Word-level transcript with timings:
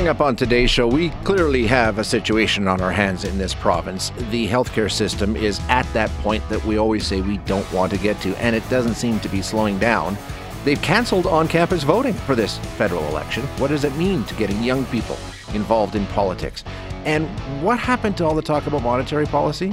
Coming 0.00 0.16
up 0.16 0.22
on 0.22 0.34
today's 0.34 0.70
show, 0.70 0.88
we 0.88 1.10
clearly 1.24 1.66
have 1.66 1.98
a 1.98 2.04
situation 2.04 2.66
on 2.66 2.80
our 2.80 2.90
hands 2.90 3.24
in 3.24 3.36
this 3.36 3.52
province. 3.52 4.12
The 4.30 4.48
healthcare 4.48 4.90
system 4.90 5.36
is 5.36 5.60
at 5.68 5.84
that 5.92 6.08
point 6.22 6.42
that 6.48 6.64
we 6.64 6.78
always 6.78 7.06
say 7.06 7.20
we 7.20 7.36
don't 7.36 7.70
want 7.70 7.92
to 7.92 7.98
get 7.98 8.18
to, 8.22 8.34
and 8.42 8.56
it 8.56 8.66
doesn't 8.70 8.94
seem 8.94 9.20
to 9.20 9.28
be 9.28 9.42
slowing 9.42 9.78
down. 9.78 10.16
They've 10.64 10.80
canceled 10.80 11.26
on 11.26 11.48
campus 11.48 11.82
voting 11.82 12.14
for 12.14 12.34
this 12.34 12.56
federal 12.78 13.06
election. 13.08 13.42
What 13.58 13.68
does 13.68 13.84
it 13.84 13.94
mean 13.96 14.24
to 14.24 14.34
getting 14.36 14.62
young 14.62 14.86
people 14.86 15.18
involved 15.52 15.94
in 15.94 16.06
politics? 16.06 16.64
And 17.04 17.28
what 17.62 17.78
happened 17.78 18.16
to 18.16 18.24
all 18.24 18.34
the 18.34 18.40
talk 18.40 18.66
about 18.66 18.82
monetary 18.82 19.26
policy? 19.26 19.70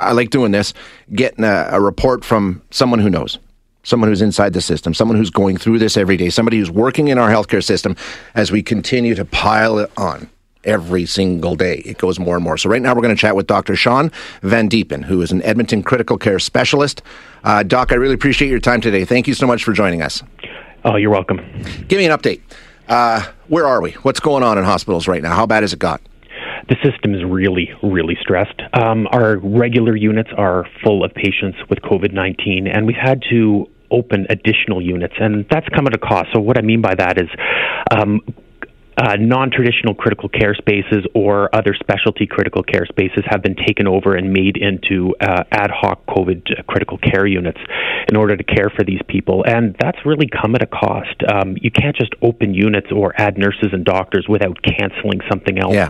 I 0.00 0.12
like 0.12 0.30
doing 0.30 0.52
this, 0.52 0.72
getting 1.12 1.44
a, 1.44 1.68
a 1.70 1.82
report 1.82 2.24
from 2.24 2.62
someone 2.70 3.00
who 3.00 3.10
knows 3.10 3.38
someone 3.84 4.10
who's 4.10 4.22
inside 4.22 4.52
the 4.52 4.60
system, 4.60 4.92
someone 4.92 5.16
who's 5.16 5.30
going 5.30 5.56
through 5.56 5.78
this 5.78 5.96
every 5.96 6.16
day, 6.16 6.30
somebody 6.30 6.58
who's 6.58 6.70
working 6.70 7.08
in 7.08 7.18
our 7.18 7.30
healthcare 7.30 7.62
system 7.62 7.96
as 8.34 8.50
we 8.50 8.62
continue 8.62 9.14
to 9.14 9.24
pile 9.24 9.78
it 9.78 9.90
on 9.96 10.28
every 10.64 11.06
single 11.06 11.54
day. 11.54 11.76
It 11.84 11.98
goes 11.98 12.18
more 12.18 12.36
and 12.36 12.44
more. 12.44 12.56
So 12.56 12.68
right 12.68 12.82
now 12.82 12.94
we're 12.94 13.02
going 13.02 13.14
to 13.14 13.20
chat 13.20 13.36
with 13.36 13.46
Dr. 13.46 13.76
Sean 13.76 14.10
Van 14.42 14.68
Diepen, 14.68 15.04
who 15.04 15.22
is 15.22 15.30
an 15.30 15.42
Edmonton 15.42 15.82
critical 15.82 16.18
care 16.18 16.38
specialist. 16.38 17.02
Uh, 17.44 17.62
Doc, 17.62 17.92
I 17.92 17.96
really 17.96 18.14
appreciate 18.14 18.48
your 18.48 18.60
time 18.60 18.80
today. 18.80 19.04
Thank 19.04 19.28
you 19.28 19.34
so 19.34 19.46
much 19.46 19.62
for 19.62 19.72
joining 19.72 20.02
us. 20.02 20.22
Oh, 20.84 20.96
you're 20.96 21.10
welcome. 21.10 21.38
Give 21.88 21.98
me 21.98 22.06
an 22.06 22.18
update. 22.18 22.40
Uh, 22.88 23.24
where 23.48 23.66
are 23.66 23.80
we? 23.80 23.92
What's 23.92 24.20
going 24.20 24.42
on 24.42 24.58
in 24.58 24.64
hospitals 24.64 25.08
right 25.08 25.22
now? 25.22 25.34
How 25.34 25.46
bad 25.46 25.62
has 25.62 25.72
it 25.72 25.78
got? 25.78 26.00
the 26.68 26.76
system 26.82 27.14
is 27.14 27.22
really, 27.24 27.70
really 27.82 28.16
stressed. 28.20 28.60
Um, 28.72 29.06
our 29.10 29.36
regular 29.38 29.96
units 29.96 30.30
are 30.36 30.64
full 30.82 31.04
of 31.04 31.12
patients 31.12 31.58
with 31.68 31.80
COVID 31.80 32.12
19, 32.12 32.66
and 32.66 32.86
we've 32.86 32.96
had 32.96 33.22
to 33.30 33.68
open 33.94 34.26
additional 34.28 34.82
units, 34.82 35.14
and 35.18 35.46
that's 35.50 35.68
come 35.74 35.86
at 35.86 35.94
a 35.94 35.98
cost. 35.98 36.28
So, 36.34 36.40
what 36.40 36.58
I 36.58 36.62
mean 36.62 36.82
by 36.82 36.94
that 36.96 37.18
is 37.18 37.28
um, 37.90 38.20
uh, 38.96 39.16
non 39.18 39.50
traditional 39.50 39.94
critical 39.94 40.28
care 40.28 40.54
spaces 40.54 41.04
or 41.14 41.54
other 41.54 41.74
specialty 41.78 42.26
critical 42.26 42.62
care 42.62 42.86
spaces 42.86 43.24
have 43.26 43.42
been 43.42 43.56
taken 43.56 43.86
over 43.86 44.14
and 44.14 44.32
made 44.32 44.56
into 44.56 45.14
uh, 45.20 45.42
ad 45.50 45.70
hoc 45.70 46.04
COVID 46.06 46.66
critical 46.66 46.98
care 46.98 47.26
units 47.26 47.60
in 48.08 48.16
order 48.16 48.36
to 48.36 48.44
care 48.44 48.70
for 48.74 48.84
these 48.84 49.00
people. 49.08 49.44
And 49.46 49.76
that's 49.80 49.98
really 50.04 50.28
come 50.28 50.54
at 50.54 50.62
a 50.62 50.66
cost. 50.66 51.22
Um, 51.28 51.56
you 51.60 51.70
can't 51.70 51.96
just 51.96 52.12
open 52.22 52.54
units 52.54 52.88
or 52.92 53.14
add 53.20 53.38
nurses 53.38 53.70
and 53.72 53.84
doctors 53.84 54.26
without 54.28 54.58
canceling 54.62 55.20
something 55.28 55.58
else. 55.58 55.74
Yeah. 55.74 55.88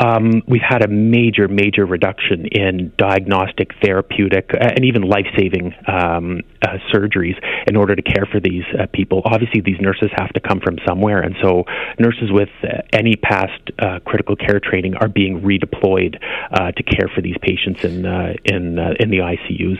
Um, 0.00 0.42
we've 0.46 0.62
had 0.66 0.82
a 0.82 0.88
major, 0.88 1.48
major 1.48 1.86
reduction 1.86 2.46
in 2.46 2.92
diagnostic, 2.96 3.70
therapeutic, 3.82 4.50
uh, 4.54 4.58
and 4.76 4.84
even 4.84 5.02
life 5.02 5.26
saving 5.36 5.74
um, 5.86 6.40
uh, 6.62 6.78
surgeries 6.92 7.36
in 7.66 7.76
order 7.76 7.94
to 7.94 8.02
care 8.02 8.26
for 8.30 8.40
these 8.40 8.64
uh, 8.78 8.86
people. 8.92 9.22
Obviously, 9.24 9.60
these 9.60 9.80
nurses 9.80 10.10
have 10.16 10.32
to 10.34 10.40
come 10.40 10.60
from 10.60 10.78
somewhere. 10.86 11.20
And 11.20 11.34
so 11.42 11.64
nurses 11.98 12.27
with 12.30 12.48
uh, 12.62 12.82
any 12.92 13.16
past 13.16 13.60
uh, 13.78 13.98
critical 14.04 14.36
care 14.36 14.60
training 14.60 14.94
are 14.96 15.08
being 15.08 15.40
redeployed 15.40 16.18
uh, 16.52 16.72
to 16.72 16.82
care 16.82 17.08
for 17.14 17.20
these 17.20 17.36
patients 17.42 17.84
in 17.84 18.06
uh, 18.06 18.34
in 18.44 18.78
uh, 18.78 18.94
in 19.00 19.10
the 19.10 19.18
ICUs. 19.18 19.78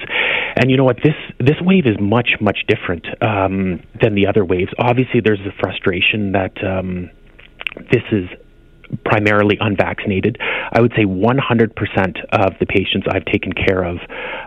And 0.56 0.70
you 0.70 0.76
know 0.76 0.84
what? 0.84 0.96
This 1.02 1.14
this 1.38 1.60
wave 1.60 1.86
is 1.86 1.96
much 2.00 2.30
much 2.40 2.58
different 2.66 3.06
um, 3.22 3.82
than 4.00 4.14
the 4.14 4.26
other 4.26 4.44
waves. 4.44 4.70
Obviously, 4.78 5.20
there's 5.20 5.40
the 5.44 5.52
frustration 5.60 6.32
that 6.32 6.62
um, 6.64 7.10
this 7.90 8.02
is 8.12 8.28
primarily 9.04 9.56
unvaccinated. 9.60 10.38
I 10.72 10.80
would 10.80 10.92
say 10.96 11.04
100% 11.04 12.24
of 12.32 12.58
the 12.58 12.66
patients 12.66 13.06
I've 13.10 13.24
taken 13.26 13.52
care 13.52 13.84
of 13.84 13.98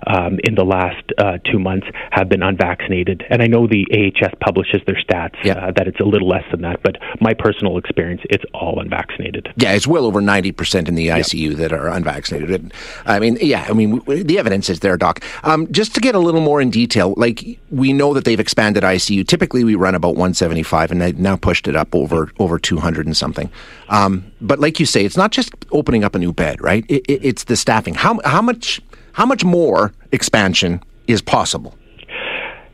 um, 0.07 0.39
in 0.43 0.55
the 0.55 0.63
last 0.63 1.03
uh, 1.17 1.37
two 1.51 1.59
months 1.59 1.87
have 2.11 2.29
been 2.29 2.43
unvaccinated. 2.43 3.23
And 3.29 3.41
I 3.41 3.47
know 3.47 3.67
the 3.67 3.85
AHS 3.91 4.33
publishes 4.39 4.81
their 4.85 4.95
stats 4.95 5.35
yeah. 5.43 5.53
uh, 5.53 5.71
that 5.75 5.87
it's 5.87 5.99
a 5.99 6.05
little 6.05 6.27
less 6.27 6.43
than 6.51 6.61
that, 6.61 6.81
but 6.83 6.97
my 7.19 7.33
personal 7.33 7.77
experience, 7.77 8.21
it's 8.29 8.43
all 8.53 8.79
unvaccinated. 8.79 9.53
Yeah, 9.57 9.73
it's 9.73 9.87
well 9.87 10.05
over 10.05 10.21
90% 10.21 10.87
in 10.87 10.95
the 10.95 11.07
ICU 11.07 11.55
that 11.57 11.73
are 11.73 11.87
unvaccinated. 11.89 12.73
I 13.05 13.19
mean, 13.19 13.37
yeah, 13.41 13.65
I 13.69 13.73
mean, 13.73 14.01
the 14.05 14.39
evidence 14.39 14.69
is 14.69 14.79
there, 14.79 14.97
Doc. 14.97 15.23
Um, 15.43 15.71
just 15.71 15.93
to 15.95 16.01
get 16.01 16.15
a 16.15 16.19
little 16.19 16.41
more 16.41 16.61
in 16.61 16.69
detail, 16.69 17.13
like 17.17 17.59
we 17.69 17.93
know 17.93 18.13
that 18.13 18.25
they've 18.25 18.39
expanded 18.39 18.83
ICU. 18.83 19.27
Typically, 19.27 19.63
we 19.63 19.75
run 19.75 19.95
about 19.95 20.15
175, 20.15 20.91
and 20.91 21.01
they've 21.01 21.17
now 21.17 21.35
pushed 21.35 21.67
it 21.67 21.75
up 21.75 21.93
over 21.95 22.31
over 22.39 22.59
200 22.59 23.05
and 23.05 23.15
something. 23.15 23.51
Um, 23.89 24.30
but 24.41 24.59
like 24.59 24.79
you 24.79 24.85
say, 24.85 25.05
it's 25.05 25.17
not 25.17 25.31
just 25.31 25.53
opening 25.71 26.03
up 26.03 26.15
a 26.15 26.19
new 26.19 26.33
bed, 26.33 26.61
right? 26.61 26.83
It, 26.89 27.03
it, 27.07 27.25
it's 27.25 27.43
the 27.45 27.55
staffing. 27.55 27.93
How 27.93 28.19
how 28.25 28.41
much 28.41 28.81
how 29.13 29.25
much 29.25 29.43
more 29.43 29.93
expansion 30.11 30.81
is 31.07 31.21
possible? 31.21 31.75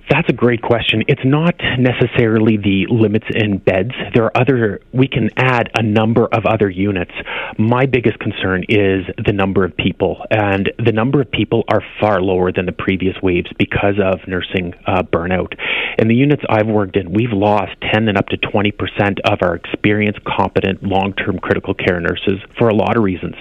That's 0.09 0.29
a 0.29 0.33
great 0.33 0.61
question. 0.61 1.03
It's 1.07 1.25
not 1.25 1.55
necessarily 1.77 2.55
the 2.55 2.87
limits 2.89 3.25
in 3.33 3.57
beds. 3.57 3.91
There 4.13 4.23
are 4.23 4.31
other, 4.35 4.79
we 4.93 5.07
can 5.07 5.29
add 5.35 5.69
a 5.75 5.83
number 5.83 6.25
of 6.25 6.45
other 6.45 6.69
units. 6.69 7.11
My 7.57 7.85
biggest 7.85 8.17
concern 8.19 8.63
is 8.69 9.03
the 9.25 9.33
number 9.33 9.65
of 9.65 9.75
people, 9.75 10.25
and 10.31 10.71
the 10.83 10.93
number 10.93 11.19
of 11.19 11.29
people 11.29 11.65
are 11.69 11.81
far 11.99 12.21
lower 12.21 12.53
than 12.53 12.65
the 12.65 12.71
previous 12.71 13.15
waves 13.21 13.49
because 13.59 13.95
of 14.01 14.25
nursing 14.27 14.73
uh, 14.85 15.03
burnout. 15.03 15.53
In 15.99 16.07
the 16.07 16.15
units 16.15 16.43
I've 16.49 16.67
worked 16.67 16.95
in, 16.95 17.11
we've 17.11 17.33
lost 17.33 17.73
10 17.91 18.07
and 18.07 18.17
up 18.17 18.27
to 18.27 18.37
20% 18.37 19.19
of 19.25 19.39
our 19.41 19.55
experienced, 19.55 20.23
competent, 20.23 20.83
long 20.83 21.13
term 21.13 21.37
critical 21.39 21.73
care 21.73 21.99
nurses 21.99 22.39
for 22.57 22.69
a 22.69 22.75
lot 22.75 22.95
of 22.95 23.03
reasons. 23.03 23.35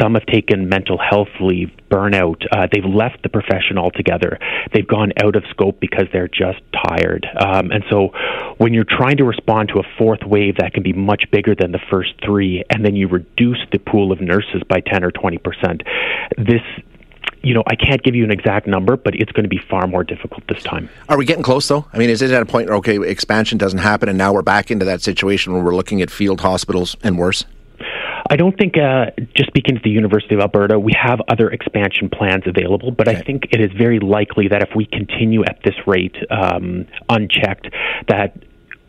Some 0.00 0.14
have 0.14 0.26
taken 0.26 0.68
mental 0.68 0.98
health 0.98 1.28
leave, 1.40 1.70
burnout, 1.90 2.44
uh, 2.52 2.66
they've 2.72 2.84
left 2.84 3.22
the 3.22 3.28
profession 3.28 3.78
altogether, 3.78 4.38
they've 4.72 4.86
gone 4.86 5.12
out 5.22 5.36
of 5.36 5.44
scope 5.50 5.80
because 5.80 6.06
they're 6.12 6.28
just 6.28 6.60
tired. 6.86 7.26
Um, 7.38 7.70
and 7.70 7.84
so 7.90 8.12
when 8.58 8.74
you're 8.74 8.84
trying 8.84 9.16
to 9.18 9.24
respond 9.24 9.70
to 9.70 9.80
a 9.80 9.84
fourth 9.96 10.24
wave 10.24 10.56
that 10.58 10.74
can 10.74 10.82
be 10.82 10.92
much 10.92 11.24
bigger 11.30 11.54
than 11.54 11.72
the 11.72 11.80
first 11.90 12.14
three, 12.24 12.64
and 12.70 12.84
then 12.84 12.96
you 12.96 13.08
reduce 13.08 13.58
the 13.72 13.78
pool 13.78 14.12
of 14.12 14.20
nurses 14.20 14.62
by 14.68 14.80
10 14.80 15.04
or 15.04 15.10
20 15.10 15.38
percent, 15.38 15.82
this 16.36 16.62
you 17.42 17.54
know, 17.54 17.62
I 17.66 17.76
can't 17.76 18.02
give 18.02 18.14
you 18.14 18.24
an 18.24 18.30
exact 18.30 18.66
number, 18.66 18.96
but 18.96 19.14
it's 19.14 19.30
going 19.32 19.44
to 19.44 19.48
be 19.48 19.60
far 19.70 19.86
more 19.86 20.04
difficult 20.04 20.42
this 20.48 20.62
time. 20.62 20.88
Are 21.08 21.16
we 21.16 21.24
getting 21.24 21.42
close, 21.42 21.68
though? 21.68 21.86
I 21.92 21.98
mean, 21.98 22.10
is 22.10 22.20
it 22.20 22.30
at 22.30 22.42
a 22.42 22.46
point 22.46 22.68
where, 22.68 22.76
okay, 22.78 22.98
expansion 23.08 23.58
doesn't 23.58 23.78
happen, 23.78 24.08
and 24.08 24.18
now 24.18 24.32
we're 24.32 24.42
back 24.42 24.70
into 24.70 24.84
that 24.86 25.02
situation 25.02 25.52
where 25.52 25.62
we're 25.62 25.74
looking 25.76 26.02
at 26.02 26.10
field 26.10 26.40
hospitals 26.40 26.96
and 27.02 27.16
worse? 27.16 27.44
I 28.30 28.36
don't 28.36 28.56
think, 28.56 28.76
uh, 28.76 29.06
just 29.34 29.48
speaking 29.48 29.76
to 29.76 29.80
the 29.82 29.90
University 29.90 30.34
of 30.34 30.40
Alberta, 30.40 30.78
we 30.78 30.92
have 31.00 31.20
other 31.28 31.50
expansion 31.50 32.10
plans 32.10 32.44
available, 32.46 32.90
but 32.90 33.08
okay. 33.08 33.18
I 33.18 33.22
think 33.22 33.46
it 33.52 33.60
is 33.60 33.70
very 33.76 34.00
likely 34.00 34.48
that 34.48 34.62
if 34.62 34.70
we 34.76 34.84
continue 34.84 35.44
at 35.44 35.60
this 35.64 35.74
rate 35.86 36.16
um, 36.30 36.86
unchecked, 37.08 37.68
that 38.08 38.36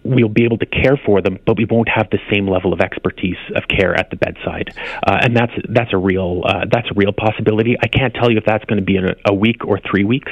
we'll 0.04 0.30
be 0.30 0.44
able 0.44 0.58
to 0.58 0.66
care 0.66 1.00
for 1.06 1.22
them, 1.22 1.38
but 1.46 1.58
we 1.58 1.66
won't 1.66 1.90
have 1.90 2.10
the 2.10 2.20
same 2.32 2.48
level 2.48 2.74
of 2.74 2.82
expertise 2.82 3.38
of 3.56 3.64
care 3.68 3.94
at 3.96 4.10
the 4.10 4.16
bedside, 4.16 4.74
uh, 5.08 5.20
and 5.22 5.36
that's 5.36 5.54
that's 5.70 5.94
a 5.94 5.98
real 5.98 6.42
uh, 6.46 6.66
that's 6.72 6.90
a 6.90 6.94
real 6.96 7.12
possibility. 7.12 7.76
I 7.82 7.88
can't 7.88 8.14
tell 8.14 8.32
you 8.32 8.38
if 8.38 8.46
that's 8.46 8.66
going 8.66 8.80
to 8.80 8.86
be 8.86 8.96
in 8.96 9.06
a, 9.06 9.16
a 9.26 9.34
week 9.34 9.66
or 9.66 9.80
three 9.80 10.04
weeks, 10.04 10.32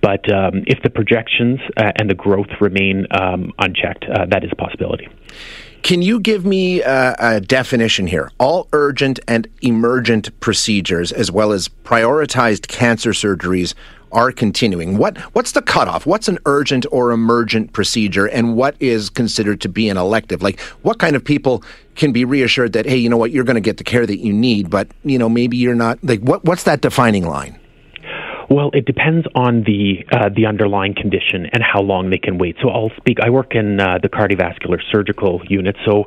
but 0.00 0.30
um, 0.32 0.64
if 0.66 0.82
the 0.82 0.90
projections 0.90 1.60
uh, 1.76 1.92
and 1.96 2.08
the 2.08 2.14
growth 2.14 2.50
remain 2.60 3.06
um, 3.10 3.52
unchecked, 3.58 4.04
uh, 4.04 4.26
that 4.26 4.44
is 4.44 4.50
a 4.52 4.56
possibility. 4.56 5.08
Can 5.86 6.02
you 6.02 6.18
give 6.18 6.44
me 6.44 6.82
a, 6.82 7.14
a, 7.16 7.40
definition 7.40 8.08
here? 8.08 8.32
All 8.40 8.66
urgent 8.72 9.20
and 9.28 9.46
emergent 9.62 10.40
procedures, 10.40 11.12
as 11.12 11.30
well 11.30 11.52
as 11.52 11.68
prioritized 11.68 12.66
cancer 12.66 13.10
surgeries, 13.10 13.72
are 14.10 14.32
continuing. 14.32 14.96
What 14.98 15.16
what's 15.36 15.52
the 15.52 15.62
cutoff? 15.62 16.04
What's 16.04 16.26
an 16.26 16.40
urgent 16.44 16.86
or 16.90 17.12
emergent 17.12 17.72
procedure, 17.72 18.26
and 18.26 18.56
what 18.56 18.74
is 18.80 19.08
considered 19.08 19.60
to 19.60 19.68
be 19.68 19.88
an 19.88 19.96
elective? 19.96 20.42
Like, 20.42 20.58
what 20.82 20.98
kind 20.98 21.14
of 21.14 21.22
people 21.22 21.62
can 21.94 22.10
be 22.10 22.24
reassured 22.24 22.72
that 22.72 22.84
hey, 22.84 22.96
you 22.96 23.08
know 23.08 23.16
what, 23.16 23.30
you're 23.30 23.44
going 23.44 23.54
to 23.54 23.60
get 23.60 23.76
the 23.76 23.84
care 23.84 24.06
that 24.06 24.18
you 24.18 24.32
need, 24.32 24.68
but 24.68 24.88
you 25.04 25.20
know 25.20 25.28
maybe 25.28 25.56
you're 25.56 25.76
not. 25.76 26.02
Like, 26.02 26.18
what 26.18 26.44
what's 26.44 26.64
that 26.64 26.80
defining 26.80 27.28
line? 27.28 27.60
Well, 28.48 28.70
it 28.72 28.84
depends 28.84 29.26
on 29.34 29.64
the 29.64 30.04
uh, 30.12 30.28
the 30.34 30.46
underlying 30.46 30.94
condition 30.94 31.46
and 31.52 31.62
how 31.62 31.82
long 31.82 32.10
they 32.10 32.18
can 32.18 32.38
wait. 32.38 32.56
So 32.62 32.68
I'll 32.68 32.92
speak. 32.96 33.18
I 33.22 33.30
work 33.30 33.54
in 33.54 33.80
uh, 33.80 33.98
the 34.02 34.08
cardiovascular 34.08 34.78
surgical 34.92 35.40
unit. 35.48 35.76
So 35.84 36.04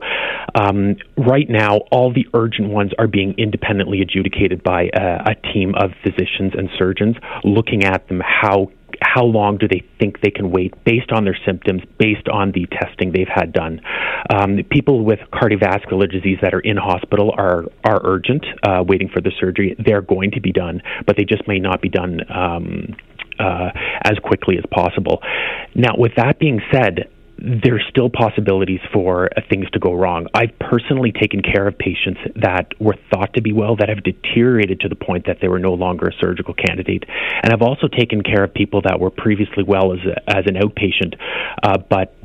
um, 0.56 0.96
right 1.18 1.50
now, 1.50 1.80
all 1.92 2.14
the 2.14 2.26
urgent 2.34 2.70
ones 2.70 2.92
are 2.98 3.08
being 3.08 3.36
independently 3.38 4.02
adjudicated 4.02 4.64
by 4.64 4.90
a, 4.94 5.32
a 5.32 5.54
team 5.54 5.76
of 5.76 5.92
physicians 6.04 6.54
and 6.58 6.70
surgeons, 6.78 7.16
looking 7.44 7.84
at 7.84 8.08
them 8.08 8.22
how 8.26 8.72
how 9.02 9.24
long 9.24 9.58
do 9.58 9.68
they 9.68 9.84
think 10.00 10.22
they 10.22 10.32
can 10.32 10.52
wait 10.52 10.74
based 10.84 11.12
on 11.12 11.24
their 11.24 11.38
symptoms, 11.46 11.82
based 11.98 12.28
on 12.28 12.52
the 12.52 12.66
testing 12.68 13.12
they've 13.12 13.28
had 13.34 13.54
done. 13.54 13.82
Um, 14.34 14.60
people 14.70 15.04
with 15.04 15.20
cardiovascular 15.34 16.12
disease 16.12 16.38
that 16.42 16.54
are 16.54 16.60
in 16.60 16.78
hospital 16.78 17.34
are 17.38 17.66
are 17.84 18.02
urgent, 18.04 18.46
uh, 18.64 18.84
waiting 18.86 19.10
for 19.10 19.22
the 19.22 19.32
surgery. 19.40 19.76
They're 19.84 20.02
going 20.02 20.32
to 20.32 20.42
be 20.42 20.52
done, 20.52 20.82
but 21.06 21.18
they 21.18 21.24
just 21.24 21.48
may 21.48 21.60
not 21.60 21.82
be 21.82 21.90
done. 21.90 22.22
Um, 22.30 22.96
uh, 23.40 23.70
as 24.04 24.18
quickly 24.22 24.58
as 24.58 24.66
possible. 24.70 25.22
Now, 25.74 25.94
with 25.98 26.12
that 26.18 26.40
being 26.40 26.60
said, 26.74 27.10
there's 27.42 27.86
still 27.90 28.10
possibilities 28.10 28.80
for 28.94 29.30
uh, 29.36 29.42
things 29.50 29.70
to 29.72 29.80
go 29.80 29.94
wrong. 29.94 30.28
I've 30.34 30.58
personally 30.60 31.12
taken 31.12 31.42
care 31.42 31.68
of 31.68 31.78
patients 31.78 32.20
that 32.36 32.68
were 32.80 32.96
thought 33.12 33.34
to 33.36 33.42
be 33.42 33.54
well 33.54 33.76
that 33.78 33.90
have 33.90 34.04
deteriorated 34.04 34.82
to 34.82 34.90
the 34.90 34.96
point 34.96 35.26
that 35.28 35.38
they 35.42 35.48
were 35.48 35.60
no 35.60 35.74
longer 35.74 36.08
a 36.08 36.14
surgical 36.20 36.54
candidate, 36.54 37.04
and 37.44 37.54
I've 37.54 37.62
also 37.62 37.88
taken 37.88 38.22
care 38.24 38.44
of 38.44 38.54
people 38.54 38.82
that 38.84 39.00
were 39.00 39.10
previously 39.12 39.64
well 39.64 39.94
as 39.94 40.00
a, 40.06 40.30
as 40.30 40.46
an 40.48 40.56
outpatient, 40.56 41.16
uh, 41.64 41.78
but 41.90 42.16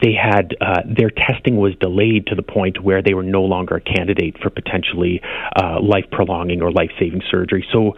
they 0.00 0.12
had 0.12 0.56
uh, 0.60 0.82
their 0.84 1.10
testing 1.10 1.56
was 1.56 1.74
delayed 1.76 2.26
to 2.26 2.34
the 2.34 2.42
point 2.42 2.82
where 2.82 3.02
they 3.02 3.14
were 3.14 3.22
no 3.22 3.42
longer 3.42 3.76
a 3.76 3.80
candidate 3.80 4.36
for 4.42 4.50
potentially 4.50 5.20
uh, 5.56 5.80
life 5.80 6.04
prolonging 6.10 6.62
or 6.62 6.70
life 6.70 6.90
saving 6.98 7.22
surgery. 7.30 7.66
So, 7.72 7.94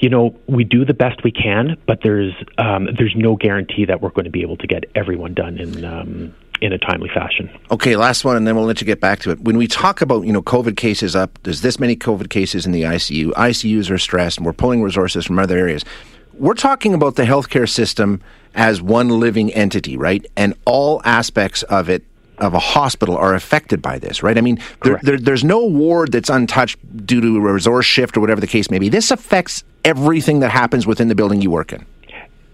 you 0.00 0.08
know, 0.08 0.36
we 0.46 0.64
do 0.64 0.84
the 0.84 0.94
best 0.94 1.22
we 1.24 1.32
can, 1.32 1.76
but 1.86 2.00
there's 2.02 2.32
um, 2.58 2.88
there's 2.98 3.14
no 3.16 3.36
guarantee 3.36 3.84
that 3.86 4.00
we're 4.00 4.10
going 4.10 4.24
to 4.24 4.30
be 4.30 4.42
able 4.42 4.56
to 4.58 4.66
get 4.66 4.84
everyone 4.94 5.34
done 5.34 5.58
in. 5.58 5.84
Um, 5.84 6.34
in 6.60 6.72
a 6.72 6.78
timely 6.78 7.10
fashion. 7.12 7.50
Okay, 7.72 7.96
last 7.96 8.24
one, 8.24 8.36
and 8.36 8.46
then 8.46 8.54
we'll 8.54 8.66
let 8.66 8.80
you 8.80 8.86
get 8.86 9.00
back 9.00 9.18
to 9.18 9.32
it. 9.32 9.40
When 9.40 9.56
we 9.56 9.66
talk 9.66 10.00
about 10.00 10.24
you 10.24 10.32
know 10.32 10.42
COVID 10.42 10.76
cases 10.76 11.16
up, 11.16 11.36
there's 11.42 11.60
this 11.60 11.80
many 11.80 11.96
COVID 11.96 12.30
cases 12.30 12.66
in 12.66 12.70
the 12.70 12.82
ICU. 12.82 13.32
ICUs 13.32 13.90
are 13.90 13.98
stressed, 13.98 14.38
and 14.38 14.46
we're 14.46 14.52
pulling 14.52 14.80
resources 14.80 15.26
from 15.26 15.40
other 15.40 15.58
areas. 15.58 15.84
We're 16.34 16.54
talking 16.54 16.94
about 16.94 17.16
the 17.16 17.24
healthcare 17.24 17.68
system 17.68 18.22
as 18.54 18.82
one 18.82 19.08
living 19.08 19.52
entity, 19.52 19.96
right? 19.96 20.24
And 20.36 20.54
all 20.64 21.00
aspects 21.04 21.62
of 21.64 21.88
it 21.88 22.04
of 22.38 22.54
a 22.54 22.58
hospital 22.58 23.16
are 23.16 23.34
affected 23.34 23.80
by 23.80 23.98
this, 23.98 24.22
right? 24.22 24.36
I 24.36 24.40
mean, 24.40 24.58
there, 24.82 24.98
there, 25.02 25.18
there's 25.18 25.44
no 25.44 25.64
ward 25.64 26.12
that's 26.12 26.28
untouched 26.28 26.78
due 27.06 27.20
to 27.20 27.36
a 27.36 27.52
resource 27.52 27.86
shift 27.86 28.16
or 28.16 28.20
whatever 28.20 28.40
the 28.40 28.46
case 28.46 28.70
may 28.70 28.80
be. 28.80 28.88
This 28.88 29.10
affects 29.10 29.62
everything 29.84 30.40
that 30.40 30.50
happens 30.50 30.86
within 30.86 31.08
the 31.08 31.14
building 31.14 31.40
you 31.40 31.50
work 31.50 31.72
in. 31.72 31.86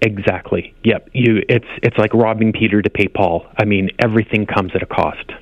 Exactly. 0.02 0.74
Yep. 0.84 1.10
You. 1.12 1.42
It's 1.48 1.66
it's 1.82 1.98
like 1.98 2.14
robbing 2.14 2.52
Peter 2.52 2.82
to 2.82 2.90
pay 2.90 3.08
Paul. 3.08 3.46
I 3.58 3.64
mean, 3.64 3.90
everything 3.98 4.46
comes 4.46 4.72
at 4.74 4.82
a 4.82 4.86
cost. 4.86 5.32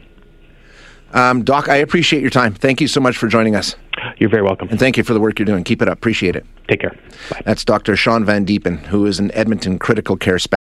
Um, 1.13 1.45
Doc, 1.45 1.69
I 1.69 1.77
appreciate 1.77 2.21
your 2.21 2.31
time. 2.31 2.55
Thank 2.55 2.81
you 2.81 2.89
so 2.89 3.01
much 3.01 3.17
for 3.17 3.29
joining 3.29 3.55
us. 3.55 3.75
You're 4.19 4.31
very 4.31 4.43
welcome. 4.43 4.69
And 4.69 4.79
thank 4.79 4.97
you 4.97 5.05
for 5.05 5.15
the 5.15 5.21
work 5.21 5.39
you're 5.39 5.47
doing. 5.47 5.65
Keep 5.65 5.83
it 5.83 5.89
up. 5.89 5.99
Appreciate 5.99 6.37
it. 6.37 6.45
Take 6.69 6.81
care. 6.81 6.97
Bye. 7.31 7.43
That's 7.45 7.65
Dr. 7.65 7.97
Sean 7.97 8.25
Van 8.25 8.45
Diepen, 8.45 8.79
who 8.79 9.07
is 9.07 9.19
an 9.19 9.31
Edmonton 9.33 9.79
critical 9.79 10.17
care 10.17 10.39
specialist. 10.39 10.57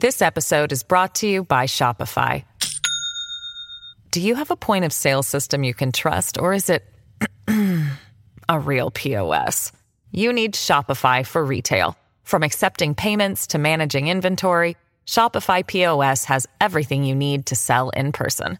This 0.00 0.20
episode 0.20 0.72
is 0.72 0.82
brought 0.82 1.14
to 1.16 1.26
you 1.26 1.44
by 1.44 1.66
Shopify. 1.66 2.44
Do 4.10 4.20
you 4.20 4.34
have 4.34 4.50
a 4.50 4.56
point 4.56 4.84
of 4.84 4.92
sale 4.92 5.22
system 5.22 5.64
you 5.64 5.74
can 5.74 5.92
trust, 5.92 6.38
or 6.38 6.52
is 6.52 6.70
it 6.70 6.84
a 8.48 8.60
real 8.60 8.90
POS? 8.90 9.72
You 10.12 10.32
need 10.32 10.54
Shopify 10.54 11.26
for 11.26 11.44
retail. 11.44 11.96
From 12.22 12.42
accepting 12.42 12.94
payments 12.94 13.46
to 13.48 13.58
managing 13.58 14.08
inventory, 14.08 14.76
Shopify 15.06 15.66
POS 15.66 16.24
has 16.24 16.46
everything 16.60 17.04
you 17.04 17.14
need 17.14 17.46
to 17.46 17.56
sell 17.56 17.90
in 17.90 18.12
person. 18.12 18.58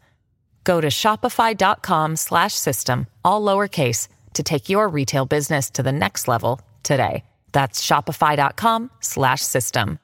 Go 0.67 0.81
to 0.81 0.89
shopify.com 0.89 2.17
slash 2.17 2.53
system, 2.55 3.07
all 3.25 3.41
lowercase, 3.41 4.09
to 4.35 4.43
take 4.43 4.69
your 4.69 4.89
retail 4.89 5.25
business 5.25 5.71
to 5.71 5.83
the 5.83 5.93
next 5.93 6.29
level 6.29 6.61
today. 6.83 7.25
That's 7.53 7.87
shopify.com 7.87 8.91
slash 9.01 9.41
system. 9.43 10.01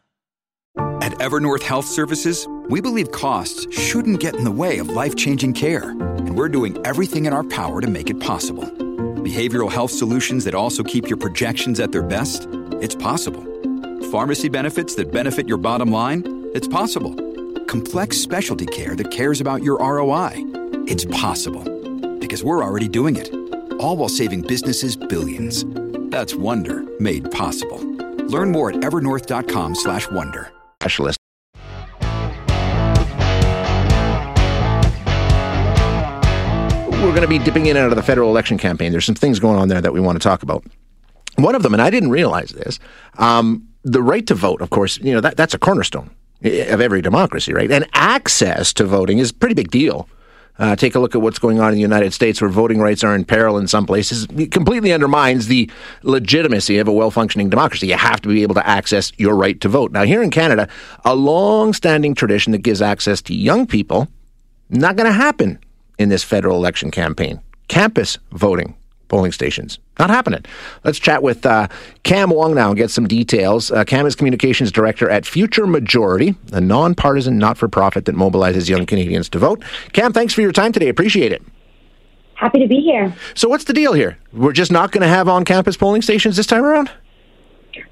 At 1.03 1.13
Evernorth 1.19 1.65
Health 1.65 1.87
Services, 1.87 2.47
we 2.69 2.81
believe 2.81 3.11
costs 3.11 3.67
shouldn't 3.77 4.21
get 4.21 4.37
in 4.37 4.45
the 4.45 4.53
way 4.53 4.79
of 4.79 4.89
life-changing 4.89 5.55
care. 5.55 5.91
And 5.91 6.39
we're 6.39 6.49
doing 6.49 6.79
everything 6.87 7.27
in 7.27 7.33
our 7.33 7.43
power 7.45 7.81
to 7.81 7.89
make 7.89 8.09
it 8.09 8.21
possible. 8.21 8.65
Behavioral 9.27 9.71
health 9.71 9.91
solutions 9.91 10.45
that 10.45 10.55
also 10.55 10.85
keep 10.85 11.09
your 11.09 11.19
projections 11.19 11.81
at 11.81 11.91
their 11.91 12.03
best? 12.03 12.47
It's 12.81 12.95
possible. 12.95 13.43
Pharmacy 14.13 14.49
benefits 14.49 14.95
that 14.95 15.11
benefit 15.11 15.49
your 15.49 15.59
bottom 15.59 15.91
line? 15.91 16.51
It's 16.55 16.69
possible 16.69 17.32
complex 17.73 18.19
specialty 18.19 18.67
care 18.67 18.95
that 18.95 19.11
cares 19.11 19.41
about 19.41 19.63
your 19.63 19.79
ROI. 19.79 20.33
It's 20.87 21.07
possible 21.07 21.65
because 22.19 22.45
we're 22.45 22.63
already 22.63 22.87
doing 22.87 23.17
it, 23.17 23.33
all 23.81 23.97
while 23.97 24.11
saving 24.11 24.43
businesses 24.43 24.95
billions. 24.95 25.65
That's 26.11 26.35
Wonder 26.35 26.85
made 27.01 27.31
possible. 27.31 27.79
Learn 28.27 28.53
more 28.53 28.69
at 28.69 28.77
evernorth.com/wonder. 28.77 30.53
Specialist. 30.83 31.17
We're 37.01 37.17
going 37.17 37.23
to 37.23 37.27
be 37.27 37.39
dipping 37.39 37.67
in 37.67 37.79
and 37.79 37.87
out 37.87 37.91
of 37.91 37.97
the 37.97 38.03
federal 38.03 38.29
election 38.29 38.59
campaign. 38.59 38.93
There's 38.93 39.07
some 39.07 39.15
things 39.15 39.41
going 39.41 39.59
on 39.59 39.69
there 39.69 39.81
that 39.81 39.95
we 39.95 40.01
want 40.01 40.21
to 40.21 40.23
talk 40.23 40.43
about. 40.43 40.63
One 41.37 41.55
of 41.55 41.63
them, 41.63 41.73
and 41.73 41.81
I 41.81 41.89
didn't 41.89 42.11
realize 42.11 42.51
this, 42.51 42.79
um, 43.17 43.67
the 43.83 44.03
right 44.03 44.27
to 44.27 44.35
vote. 44.35 44.61
Of 44.61 44.69
course, 44.69 44.99
you 44.99 45.15
know 45.15 45.23
that 45.23 45.39
that's 45.39 45.55
a 45.55 45.59
cornerstone 45.59 46.11
of 46.45 46.81
every 46.81 47.03
democracy, 47.03 47.53
right? 47.53 47.71
And 47.71 47.87
access 47.95 48.73
to 48.75 48.85
voting 48.85 49.19
is 49.19 49.31
a 49.31 49.35
pretty 49.35 49.55
big 49.55 49.71
deal. 49.71 50.09
Uh, 50.59 50.77
take 50.77 50.95
a 50.95 50.99
look 50.99 51.15
at 51.15 51.23
what's 51.23 51.39
going 51.39 51.61
on 51.61 51.69
in 51.69 51.75
the 51.75 51.81
United 51.81 52.13
States, 52.13 52.41
where 52.41 52.51
voting 52.51 52.79
rights 52.79 53.03
are 53.03 53.15
in 53.15 53.25
peril 53.25 53.57
in 53.57 53.67
some 53.67 53.87
places. 53.87 54.27
It 54.37 54.53
completely 54.53 54.93
undermines 54.93 55.47
the 55.47 55.71
legitimacy 56.03 56.79
of 56.79 56.89
a 56.89 56.93
well 56.93 57.11
functioning 57.11 57.49
democracy. 57.49 57.87
You 57.87 57.97
have 57.97 58.21
to 58.21 58.29
be 58.29 58.43
able 58.43 58.55
to 58.57 58.67
access 58.67 59.13
your 59.17 59.35
right 59.35 59.61
to 59.63 59.69
vote. 59.69 59.93
Now, 59.93 60.03
here 60.03 60.23
in 60.23 60.31
Canada, 60.31 60.69
a 61.05 61.15
long 61.15 61.73
standing 61.73 62.15
tradition 62.15 62.53
that 62.53 62.59
gives 62.59 62.83
access 62.83 63.23
to 63.23 63.35
young 63.35 63.67
people, 63.67 64.09
not 64.69 64.97
going 64.97 65.07
to 65.07 65.13
happen 65.13 65.59
in 65.99 66.11
this 66.11 66.23
federal 66.23 66.57
election 66.57 66.91
campaign. 66.91 67.41
Campus 67.69 68.19
voting 68.31 68.77
polling 69.13 69.31
stations. 69.31 69.79
Not 69.99 70.09
happening. 70.09 70.43
Let's 70.85 70.99
chat 70.99 71.23
with 71.23 71.45
uh, 71.45 71.69
Cam 72.03 72.31
Wong 72.31 72.55
now 72.55 72.71
and 72.71 72.79
get 72.79 72.91
some 72.91 73.07
details. 73.07 73.71
Uh, 73.71 73.85
Cam 73.85 74.07
is 74.07 74.17
communications 74.17 74.73
director 74.73 75.09
at 75.11 75.27
Future 75.27 75.67
Majority, 75.67 76.35
a 76.53 76.63
nonpartisan 76.63 77.37
not 77.37 77.59
for 77.59 77.69
profit 77.69 78.07
that 78.07 78.17
mobilizes 78.17 78.71
young 78.71 78.87
Canadians 78.87 79.29
to 79.29 79.39
vote. 79.39 79.63
Cam, 79.93 80.15
thanks 80.15 80.33
for 80.33 80.41
your 80.41 80.51
time 80.51 80.73
today. 80.73 80.89
Appreciate 80.89 81.31
it. 81.31 81.43
Happy 82.35 82.59
to 82.59 82.67
be 82.67 82.81
here. 82.81 83.15
So, 83.35 83.49
what's 83.49 83.65
the 83.65 83.75
deal 83.75 83.93
here? 83.93 84.17
We're 84.33 84.53
just 84.53 84.73
not 84.73 84.91
going 84.91 85.03
to 85.03 85.09
have 85.09 85.29
on 85.29 85.45
campus 85.45 85.77
polling 85.77 86.03
stations 86.03 86.37
this 86.37 86.47
time 86.47 86.65
around? 86.65 86.91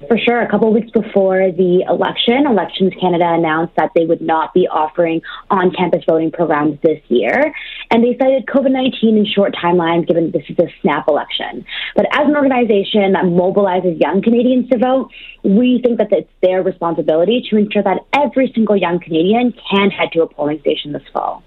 For 0.07 0.17
sure. 0.17 0.41
A 0.41 0.49
couple 0.49 0.71
weeks 0.73 0.91
before 0.91 1.51
the 1.51 1.83
election, 1.87 2.45
Elections 2.45 2.93
Canada 2.99 3.25
announced 3.27 3.75
that 3.75 3.91
they 3.95 4.05
would 4.05 4.21
not 4.21 4.53
be 4.53 4.67
offering 4.67 5.21
on 5.49 5.71
campus 5.71 6.03
voting 6.07 6.31
programs 6.31 6.79
this 6.81 7.01
year. 7.07 7.53
And 7.89 8.03
they 8.03 8.17
cited 8.17 8.45
COVID 8.45 8.71
19 8.71 9.17
in 9.17 9.25
short 9.25 9.53
timelines, 9.55 10.07
given 10.07 10.31
this 10.31 10.43
is 10.49 10.57
a 10.59 10.67
snap 10.81 11.07
election. 11.07 11.65
But 11.95 12.05
as 12.13 12.27
an 12.27 12.35
organization 12.35 13.13
that 13.13 13.25
mobilizes 13.25 13.99
young 13.99 14.21
Canadians 14.21 14.69
to 14.69 14.77
vote, 14.77 15.11
we 15.43 15.81
think 15.83 15.97
that 15.97 16.11
it's 16.11 16.29
their 16.41 16.63
responsibility 16.63 17.45
to 17.49 17.57
ensure 17.57 17.83
that 17.83 17.99
every 18.13 18.51
single 18.53 18.77
young 18.77 18.99
Canadian 18.99 19.53
can 19.69 19.89
head 19.89 20.09
to 20.13 20.21
a 20.21 20.27
polling 20.27 20.59
station 20.61 20.91
this 20.93 21.03
fall. 21.13 21.43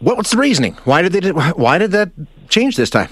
What's 0.00 0.30
the 0.30 0.38
reasoning? 0.38 0.74
Why 0.84 1.02
did 1.02 1.12
they? 1.12 1.30
Why 1.32 1.78
did 1.78 1.90
that 1.92 2.10
change 2.48 2.76
this 2.76 2.90
time? 2.90 3.10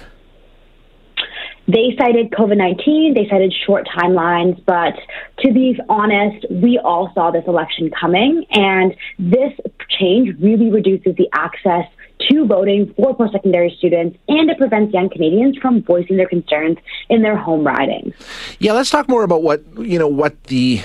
They 1.69 1.95
cited 1.99 2.31
COVID 2.31 2.57
19, 2.57 3.15
they 3.15 3.29
cited 3.29 3.55
short 3.67 3.87
timelines, 3.87 4.63
but 4.65 4.95
to 5.41 5.53
be 5.53 5.79
honest, 5.89 6.47
we 6.51 6.81
all 6.83 7.13
saw 7.15 7.31
this 7.31 7.45
election 7.47 7.91
coming, 7.91 8.47
and 8.51 8.97
this 9.19 9.53
change 10.01 10.35
really 10.41 10.71
reduces 10.71 11.15
the 11.17 11.29
access 11.33 11.85
to 12.31 12.47
voting 12.47 12.93
for 12.97 13.15
post 13.15 13.33
secondary 13.33 13.75
students 13.79 14.19
and 14.29 14.51
it 14.51 14.59
prevents 14.59 14.93
young 14.93 15.09
Canadians 15.09 15.57
from 15.59 15.83
voicing 15.83 16.17
their 16.17 16.29
concerns 16.29 16.77
in 17.09 17.23
their 17.23 17.37
home 17.37 17.65
ridings. 17.65 18.15
Yeah, 18.59 18.73
let's 18.73 18.91
talk 18.91 19.09
more 19.09 19.23
about 19.23 19.43
what 19.43 19.63
you 19.79 19.99
know 19.99 20.09
what 20.09 20.43
the 20.45 20.83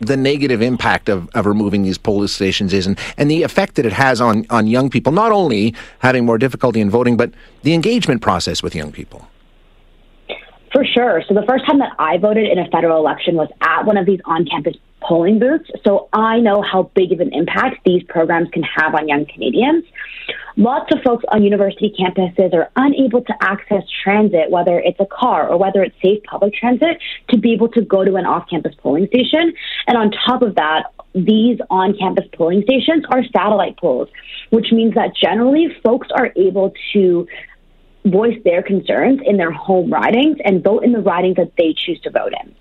the 0.00 0.16
negative 0.16 0.60
impact 0.60 1.08
of, 1.08 1.28
of 1.34 1.46
removing 1.46 1.82
these 1.82 1.98
polling 1.98 2.28
stations 2.28 2.72
is 2.72 2.86
and, 2.86 2.98
and 3.16 3.30
the 3.30 3.42
effect 3.42 3.76
that 3.76 3.86
it 3.86 3.92
has 3.92 4.20
on, 4.20 4.44
on 4.50 4.66
young 4.66 4.90
people, 4.90 5.10
not 5.10 5.32
only 5.32 5.74
having 6.00 6.26
more 6.26 6.36
difficulty 6.36 6.80
in 6.80 6.90
voting, 6.90 7.16
but 7.16 7.32
the 7.62 7.72
engagement 7.72 8.20
process 8.20 8.62
with 8.62 8.74
young 8.74 8.92
people. 8.92 9.26
For 10.76 10.84
sure. 10.84 11.22
So 11.26 11.32
the 11.32 11.46
first 11.48 11.64
time 11.64 11.78
that 11.78 11.92
I 11.98 12.18
voted 12.18 12.46
in 12.46 12.58
a 12.58 12.68
federal 12.68 12.98
election 12.98 13.36
was 13.36 13.48
at 13.62 13.86
one 13.86 13.96
of 13.96 14.04
these 14.04 14.20
on-campus 14.26 14.76
polling 15.00 15.38
booths, 15.38 15.70
so 15.86 16.10
I 16.12 16.38
know 16.38 16.60
how 16.60 16.90
big 16.94 17.12
of 17.12 17.20
an 17.20 17.32
impact 17.32 17.78
these 17.86 18.02
programs 18.02 18.50
can 18.50 18.62
have 18.62 18.94
on 18.94 19.08
young 19.08 19.24
Canadians. 19.24 19.84
Lots 20.58 20.94
of 20.94 21.00
folks 21.02 21.24
on 21.32 21.42
university 21.42 21.94
campuses 21.98 22.52
are 22.52 22.70
unable 22.76 23.22
to 23.22 23.34
access 23.40 23.84
transit, 24.04 24.50
whether 24.50 24.78
it's 24.78 25.00
a 25.00 25.06
car 25.06 25.48
or 25.48 25.56
whether 25.56 25.82
it's 25.82 25.96
safe 26.02 26.22
public 26.24 26.52
transit, 26.52 26.98
to 27.30 27.38
be 27.38 27.54
able 27.54 27.68
to 27.70 27.80
go 27.80 28.04
to 28.04 28.16
an 28.16 28.26
off 28.26 28.46
campus 28.50 28.74
polling 28.82 29.06
station. 29.06 29.54
And 29.86 29.96
on 29.96 30.10
top 30.26 30.42
of 30.42 30.56
that, 30.56 30.92
these 31.14 31.58
on 31.70 31.96
campus 31.96 32.26
polling 32.34 32.62
stations 32.64 33.02
are 33.10 33.22
satellite 33.34 33.78
polls, 33.78 34.10
which 34.50 34.72
means 34.72 34.92
that 34.92 35.16
generally 35.16 35.68
folks 35.82 36.08
are 36.14 36.32
able 36.36 36.74
to 36.92 37.26
voice 38.10 38.36
their 38.44 38.62
concerns 38.62 39.20
in 39.24 39.36
their 39.36 39.50
home 39.50 39.92
ridings 39.92 40.38
and 40.44 40.62
vote 40.62 40.84
in 40.84 40.92
the 40.92 41.00
ridings 41.00 41.36
that 41.36 41.52
they 41.56 41.74
choose 41.76 42.00
to 42.02 42.10
vote 42.10 42.32
in. 42.42 42.54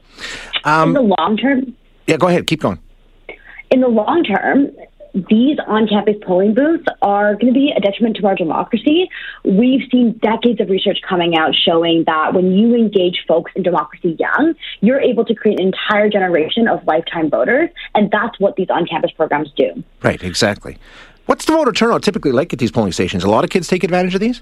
Um, 0.64 0.90
in 0.90 0.94
the 0.94 1.16
long 1.20 1.38
term. 1.38 1.76
Yeah, 2.08 2.18
go 2.18 2.28
ahead. 2.28 2.48
Keep 2.48 2.62
going. 2.62 2.80
In 3.72 3.82
the 3.82 3.88
long 3.88 4.24
term, 4.24 4.72
these 5.30 5.58
on 5.66 5.88
campus 5.88 6.16
polling 6.26 6.54
booths 6.54 6.84
are 7.02 7.36
going 7.36 7.54
to 7.54 7.54
be 7.54 7.74
a 7.76 7.80
detriment 7.80 8.18
to 8.18 8.28
our 8.28 8.36
democracy. 8.36 9.10
We've 9.46 9.82
seen 9.90 10.20
decades 10.22 10.60
of 10.60 10.70
research 10.70 11.00
coming 11.08 11.38
out 11.38 11.56
showing 11.56 12.04
that 12.06 12.34
when 12.34 12.52
you 12.52 12.76
engage 12.76 13.24
folks 13.28 13.52
in 13.56 13.64
democracy 13.64 14.18
young, 14.20 14.56
you're 14.82 15.00
able 15.00 15.24
to 15.26 15.34
create 15.34 15.60
an 15.60 15.68
entire 15.68 16.10
generation 16.10 16.68
of 16.68 16.86
lifetime 16.86 17.30
voters, 17.30 17.70
and 17.94 18.12
that's 18.12 18.38
what 18.40 18.58
these 18.58 18.70
on 18.70 18.86
campus 18.86 19.12
programs 19.12 19.52
do. 19.56 19.84
Right, 20.04 20.22
exactly. 20.22 20.78
What's 21.28 21.46
the 21.46 21.54
voter 21.54 21.72
turnout 21.72 22.04
typically 22.04 22.32
like 22.32 22.52
at 22.52 22.60
these 22.60 22.72
polling 22.72 22.92
stations? 22.92 23.24
A 23.24 23.30
lot 23.30 23.44
of 23.44 23.50
kids 23.50 23.68
take 23.68 23.84
advantage 23.84 24.14
of 24.16 24.22
these? 24.22 24.42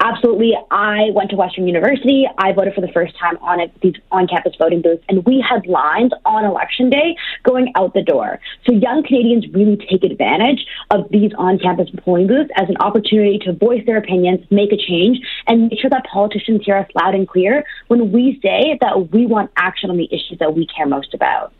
Absolutely. 0.00 0.52
I 0.70 1.10
went 1.12 1.30
to 1.30 1.36
Western 1.36 1.66
University. 1.66 2.26
I 2.38 2.52
voted 2.52 2.74
for 2.74 2.80
the 2.80 2.92
first 2.92 3.18
time 3.18 3.36
on 3.38 3.60
it, 3.60 3.72
these 3.80 3.94
on-campus 4.10 4.54
voting 4.58 4.82
booths, 4.82 5.04
and 5.08 5.24
we 5.24 5.44
had 5.46 5.66
lines 5.66 6.12
on 6.24 6.44
election 6.44 6.90
day 6.90 7.16
going 7.44 7.72
out 7.76 7.94
the 7.94 8.02
door. 8.02 8.40
So 8.66 8.72
young 8.72 9.02
Canadians 9.02 9.46
really 9.52 9.76
take 9.76 10.02
advantage 10.04 10.66
of 10.90 11.08
these 11.10 11.32
on-campus 11.38 11.90
polling 11.98 12.26
booths 12.26 12.50
as 12.56 12.68
an 12.68 12.76
opportunity 12.78 13.38
to 13.40 13.52
voice 13.52 13.84
their 13.86 13.98
opinions, 13.98 14.40
make 14.50 14.72
a 14.72 14.76
change, 14.76 15.18
and 15.46 15.68
make 15.68 15.80
sure 15.80 15.90
that 15.90 16.04
politicians 16.12 16.62
hear 16.64 16.76
us 16.76 16.88
loud 16.94 17.14
and 17.14 17.28
clear 17.28 17.64
when 17.88 18.12
we 18.12 18.40
say 18.42 18.78
that 18.80 19.10
we 19.12 19.26
want 19.26 19.50
action 19.56 19.90
on 19.90 19.96
the 19.96 20.08
issues 20.12 20.38
that 20.38 20.54
we 20.54 20.66
care 20.66 20.86
most 20.86 21.14
about. 21.14 21.52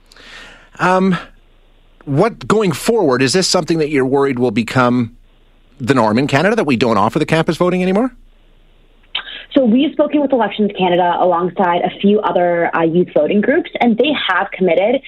Um, 0.79 1.17
what 2.05 2.49
going 2.49 2.73
forward 2.73 3.23
is 3.23 3.33
this 3.33 3.47
something 3.47 3.79
that 3.79 3.91
you're 3.91 4.07
worried 4.07 4.39
will 4.39 4.51
become 4.51 5.17
the 5.79 5.95
norm 5.95 6.19
in 6.19 6.27
Canada 6.27 6.57
that 6.57 6.65
we 6.65 6.77
don't 6.77 6.97
offer 6.97 7.19
the 7.19 7.27
campus 7.27 7.57
voting 7.57 7.83
anymore? 7.83 8.15
So 9.53 9.65
we've 9.65 9.93
spoken 9.93 10.21
with 10.21 10.33
Elections 10.33 10.71
Canada 10.79 11.17
alongside 11.19 11.83
a 11.83 11.91
few 12.01 12.21
other 12.21 12.75
uh, 12.75 12.83
youth 12.83 13.09
voting 13.13 13.41
groups, 13.41 13.71
and 13.81 13.99
they 13.99 14.13
have 14.29 14.49
committed 14.53 15.03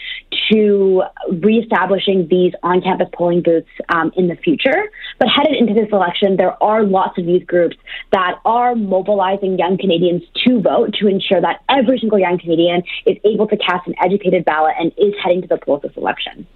to 0.53 1.03
reestablishing 1.31 2.29
these 2.29 2.53
on-campus 2.63 3.09
polling 3.15 3.43
booths 3.43 3.69
um, 3.89 4.13
in 4.17 4.29
the 4.29 4.37
future. 4.37 4.91
But 5.19 5.29
headed 5.29 5.57
into 5.57 5.75
this 5.75 5.89
election, 5.93 6.37
there 6.37 6.63
are 6.63 6.85
lots 6.85 7.19
of 7.19 7.25
youth 7.25 7.47
groups 7.47 7.77
that 8.13 8.41
are 8.45 8.75
mobilizing 8.75 9.59
young 9.59 9.79
Canadians 9.79 10.23
to 10.45 10.61
vote 10.61 10.95
to 11.01 11.09
ensure 11.09 11.41
that 11.41 11.63
every 11.69 11.99
single 11.99 12.19
young 12.19 12.39
Canadian 12.39 12.83
is 13.07 13.17
able 13.25 13.47
to 13.49 13.57
cast 13.57 13.87
an 13.87 13.95
educated 14.03 14.45
ballot 14.45 14.75
and 14.79 14.93
is 14.97 15.15
heading 15.23 15.43
to 15.43 15.49
the 15.49 15.59
polls 15.59 15.83
this 15.83 15.97
election. 15.97 16.47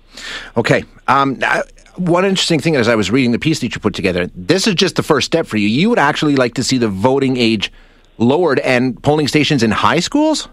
Okay. 0.56 0.84
Um, 1.08 1.40
one 1.96 2.24
interesting 2.24 2.60
thing 2.60 2.76
as 2.76 2.88
I 2.88 2.94
was 2.94 3.10
reading 3.10 3.32
the 3.32 3.38
piece 3.38 3.60
that 3.60 3.74
you 3.74 3.80
put 3.80 3.94
together, 3.94 4.26
this 4.34 4.66
is 4.66 4.74
just 4.74 4.96
the 4.96 5.02
first 5.02 5.26
step 5.26 5.46
for 5.46 5.56
you. 5.56 5.68
You 5.68 5.88
would 5.90 5.98
actually 5.98 6.36
like 6.36 6.54
to 6.54 6.64
see 6.64 6.78
the 6.78 6.88
voting 6.88 7.36
age 7.36 7.72
lowered 8.18 8.58
and 8.60 9.02
polling 9.02 9.28
stations 9.28 9.62
in 9.62 9.70
high 9.70 10.00
schools? 10.00 10.48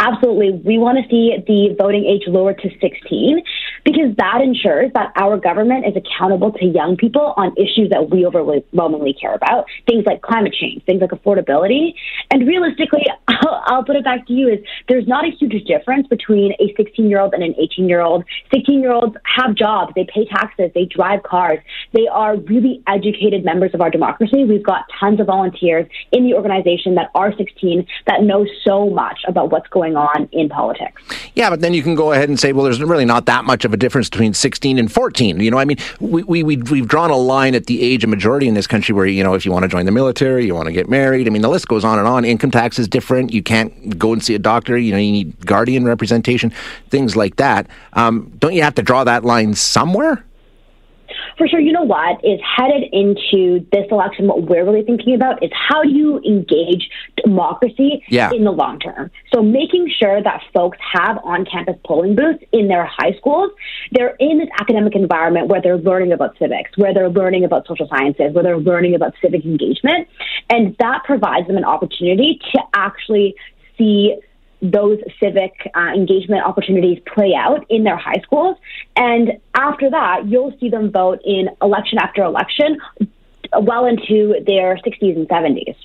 Absolutely. 0.00 0.52
We 0.64 0.78
want 0.78 0.96
to 0.96 1.04
see 1.10 1.36
the 1.46 1.76
voting 1.76 2.06
age 2.06 2.22
lowered 2.26 2.58
to 2.60 2.70
16 2.80 3.42
because 3.84 4.16
that 4.16 4.40
ensures 4.42 4.90
that 4.94 5.12
our 5.16 5.36
government 5.36 5.84
is 5.86 5.94
accountable 5.94 6.52
to 6.52 6.64
young 6.64 6.96
people 6.96 7.34
on 7.36 7.52
issues 7.56 7.90
that 7.90 8.08
we 8.10 8.24
overwhelmingly 8.24 9.12
care 9.12 9.34
about, 9.34 9.66
things 9.86 10.04
like 10.06 10.22
climate 10.22 10.54
change, 10.58 10.82
things 10.86 11.02
like 11.02 11.10
affordability. 11.10 11.92
And 12.30 12.48
realistically, 12.48 13.04
I'll, 13.28 13.62
I'll 13.66 13.84
put 13.84 13.96
it 13.96 14.04
back 14.04 14.26
to 14.28 14.32
you 14.32 14.48
is 14.48 14.58
there's 14.88 15.06
not 15.06 15.24
a 15.26 15.30
huge 15.30 15.64
difference 15.64 16.06
between 16.08 16.52
a 16.60 16.72
16 16.76 17.08
year 17.08 17.20
old 17.20 17.34
and 17.34 17.42
an 17.42 17.54
18 17.58 17.86
year 17.86 18.00
old. 18.00 18.24
16 18.54 18.80
year 18.80 18.92
olds 18.92 19.16
have 19.24 19.54
jobs, 19.54 19.92
they 19.94 20.06
pay 20.12 20.24
taxes, 20.26 20.70
they 20.74 20.86
drive 20.86 21.22
cars, 21.24 21.58
they 21.92 22.06
are 22.10 22.36
really 22.36 22.82
educated 22.86 23.44
members 23.44 23.72
of 23.74 23.82
our 23.82 23.90
democracy. 23.90 24.44
We've 24.44 24.64
got 24.64 24.86
tons 24.98 25.20
of 25.20 25.26
volunteers 25.26 25.86
in 26.12 26.24
the 26.24 26.34
organization 26.34 26.94
that 26.94 27.10
are 27.14 27.34
16 27.36 27.86
that 28.06 28.22
know 28.22 28.46
so 28.64 28.88
much 28.88 29.20
about 29.28 29.50
what's 29.52 29.68
going 29.68 29.89
on 29.96 30.28
in 30.32 30.48
politics. 30.48 31.00
Yeah, 31.34 31.50
but 31.50 31.60
then 31.60 31.74
you 31.74 31.82
can 31.82 31.94
go 31.94 32.12
ahead 32.12 32.28
and 32.28 32.38
say, 32.38 32.52
well, 32.52 32.64
there's 32.64 32.80
really 32.82 33.04
not 33.04 33.26
that 33.26 33.44
much 33.44 33.64
of 33.64 33.72
a 33.72 33.76
difference 33.76 34.08
between 34.08 34.34
16 34.34 34.78
and 34.78 34.90
14. 34.90 35.40
You 35.40 35.50
know, 35.50 35.58
I 35.58 35.64
mean, 35.64 35.78
we, 36.00 36.22
we, 36.24 36.42
we, 36.42 36.56
we've 36.56 36.88
drawn 36.88 37.10
a 37.10 37.16
line 37.16 37.54
at 37.54 37.66
the 37.66 37.82
age 37.82 38.04
of 38.04 38.10
majority 38.10 38.48
in 38.48 38.54
this 38.54 38.66
country 38.66 38.94
where, 38.94 39.06
you 39.06 39.22
know, 39.22 39.34
if 39.34 39.44
you 39.44 39.52
want 39.52 39.62
to 39.62 39.68
join 39.68 39.86
the 39.86 39.92
military, 39.92 40.46
you 40.46 40.54
want 40.54 40.66
to 40.66 40.72
get 40.72 40.88
married. 40.88 41.26
I 41.26 41.30
mean, 41.30 41.42
the 41.42 41.48
list 41.48 41.68
goes 41.68 41.84
on 41.84 41.98
and 41.98 42.06
on. 42.06 42.24
Income 42.24 42.50
tax 42.50 42.78
is 42.78 42.88
different. 42.88 43.32
You 43.32 43.42
can't 43.42 43.98
go 43.98 44.12
and 44.12 44.22
see 44.22 44.34
a 44.34 44.38
doctor. 44.38 44.76
You 44.76 44.92
know, 44.92 44.98
you 44.98 45.12
need 45.12 45.46
guardian 45.46 45.84
representation, 45.84 46.52
things 46.88 47.16
like 47.16 47.36
that. 47.36 47.66
Um, 47.94 48.32
don't 48.38 48.54
you 48.54 48.62
have 48.62 48.74
to 48.76 48.82
draw 48.82 49.04
that 49.04 49.24
line 49.24 49.54
somewhere? 49.54 50.24
For 51.40 51.48
sure, 51.48 51.58
you 51.58 51.72
know 51.72 51.84
what 51.84 52.22
is 52.22 52.38
headed 52.44 52.82
into 52.92 53.66
this 53.72 53.86
election, 53.90 54.26
what 54.26 54.42
we're 54.42 54.62
really 54.62 54.82
thinking 54.82 55.14
about 55.14 55.42
is 55.42 55.50
how 55.54 55.82
do 55.82 55.88
you 55.88 56.18
engage 56.18 56.90
democracy 57.16 58.04
yeah. 58.08 58.30
in 58.30 58.44
the 58.44 58.50
long 58.50 58.78
term. 58.78 59.10
So 59.32 59.42
making 59.42 59.90
sure 59.98 60.22
that 60.22 60.42
folks 60.52 60.76
have 60.92 61.18
on 61.24 61.46
campus 61.46 61.76
polling 61.82 62.14
booths 62.14 62.44
in 62.52 62.68
their 62.68 62.84
high 62.84 63.16
schools, 63.16 63.52
they're 63.90 64.16
in 64.20 64.36
this 64.36 64.50
academic 64.60 64.94
environment 64.94 65.48
where 65.48 65.62
they're 65.62 65.78
learning 65.78 66.12
about 66.12 66.36
civics, 66.38 66.76
where 66.76 66.92
they're 66.92 67.08
learning 67.08 67.44
about 67.44 67.66
social 67.66 67.88
sciences, 67.88 68.34
where 68.34 68.44
they're 68.44 68.58
learning 68.58 68.94
about 68.94 69.14
civic 69.22 69.42
engagement. 69.46 70.08
And 70.50 70.76
that 70.78 71.04
provides 71.04 71.46
them 71.46 71.56
an 71.56 71.64
opportunity 71.64 72.38
to 72.52 72.60
actually 72.74 73.34
see 73.78 74.14
those 74.62 74.98
civic 75.18 75.52
uh, 75.74 75.92
engagement 75.94 76.44
opportunities 76.44 76.98
play 77.12 77.34
out 77.34 77.64
in 77.70 77.84
their 77.84 77.96
high 77.96 78.20
schools. 78.22 78.56
And 78.96 79.38
after 79.54 79.90
that, 79.90 80.26
you'll 80.26 80.56
see 80.60 80.68
them 80.68 80.90
vote 80.90 81.20
in 81.24 81.48
election 81.62 81.98
after 81.98 82.22
election 82.22 82.78
well 83.60 83.86
into 83.86 84.34
their 84.46 84.76
60s 84.76 85.16
and 85.16 85.28
70s. 85.28 85.76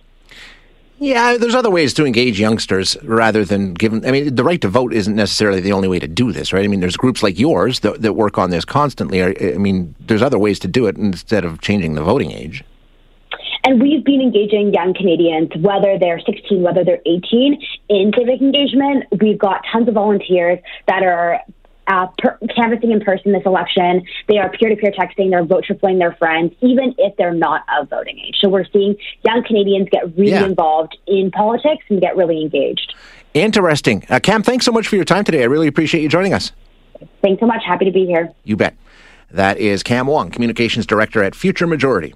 Yeah, 0.98 1.36
there's 1.38 1.56
other 1.56 1.70
ways 1.70 1.94
to 1.96 2.06
engage 2.06 2.40
youngsters 2.40 2.96
rather 3.04 3.44
than 3.44 3.74
giving. 3.74 4.06
I 4.06 4.12
mean, 4.12 4.34
the 4.34 4.46
right 4.46 4.62
to 4.62 4.70
vote 4.70 4.94
isn't 4.94 5.14
necessarily 5.14 5.60
the 5.60 5.74
only 5.74 5.90
way 5.90 6.00
to 6.00 6.08
do 6.08 6.32
this, 6.32 6.54
right? 6.54 6.64
I 6.64 6.68
mean, 6.70 6.80
there's 6.80 6.96
groups 6.96 7.22
like 7.22 7.38
yours 7.38 7.82
that, 7.82 8.02
that 8.02 8.14
work 8.14 8.38
on 8.38 8.50
this 8.50 8.64
constantly. 8.64 9.22
I 9.22 9.58
mean, 9.58 9.94
there's 10.00 10.22
other 10.22 10.40
ways 10.40 10.58
to 10.60 10.70
do 10.70 10.88
it 10.88 10.96
instead 10.96 11.44
of 11.44 11.60
changing 11.60 11.96
the 11.96 12.04
voting 12.04 12.32
age. 12.32 12.64
And 13.66 13.82
we've 13.82 14.06
been 14.06 14.22
engaging 14.22 14.74
young 14.74 14.94
Canadians, 14.94 15.50
whether 15.60 15.98
they're 15.98 16.20
16, 16.20 16.62
whether 16.62 16.84
they're 16.84 17.02
18, 17.04 17.60
in 17.90 18.12
civic 18.16 18.40
engagement. 18.40 19.06
We've 19.20 19.40
got 19.40 19.64
tons 19.72 19.88
of 19.88 19.96
volunteers 19.96 20.60
that 20.88 21.02
are 21.02 21.42
uh, 21.88 22.08
per- 22.20 22.38
canvassing 22.56 22.92
in 22.92 23.00
person 23.02 23.32
this 23.32 23.42
election. 23.44 24.06
They 24.28 24.38
are 24.38 24.52
peer 24.52 24.70
to 24.70 24.76
peer 24.76 24.92
texting, 24.92 25.32
they're 25.32 25.44
vote 25.44 25.64
tripling 25.66 25.98
their 25.98 26.14
friends, 26.14 26.54
even 26.62 26.94
if 27.00 27.16
they're 27.18 27.34
not 27.34 27.64
of 27.80 27.90
voting 27.90 28.20
age. 28.20 28.36
So 28.40 28.50
we're 28.50 28.66
seeing 28.72 28.98
young 29.24 29.44
Canadians 29.44 29.88
get 29.92 30.16
really 30.16 30.32
yeah. 30.32 30.46
involved 30.46 30.96
in 31.08 31.32
politics 31.32 31.86
and 31.90 32.00
get 32.00 32.16
really 32.16 32.42
engaged. 32.44 32.94
Interesting. 33.34 34.06
Uh, 34.10 34.20
Cam, 34.20 34.44
thanks 34.44 34.66
so 34.66 34.72
much 34.72 34.88
for 34.88 34.96
your 34.96 35.06
time 35.06 35.24
today. 35.24 35.42
I 35.42 35.46
really 35.46 35.68
appreciate 35.68 36.02
you 36.02 36.10
joining 36.10 36.34
us. 36.34 36.52
Thanks 37.22 37.40
so 37.40 37.48
much. 37.48 37.64
Happy 37.66 37.86
to 37.86 37.92
be 37.92 38.06
here. 38.06 38.32
You 38.44 38.56
bet. 38.56 38.76
That 39.32 39.58
is 39.58 39.82
Cam 39.82 40.06
Wong, 40.06 40.30
Communications 40.30 40.86
Director 40.86 41.24
at 41.24 41.36
Future 41.36 41.68
Majority. 41.68 42.14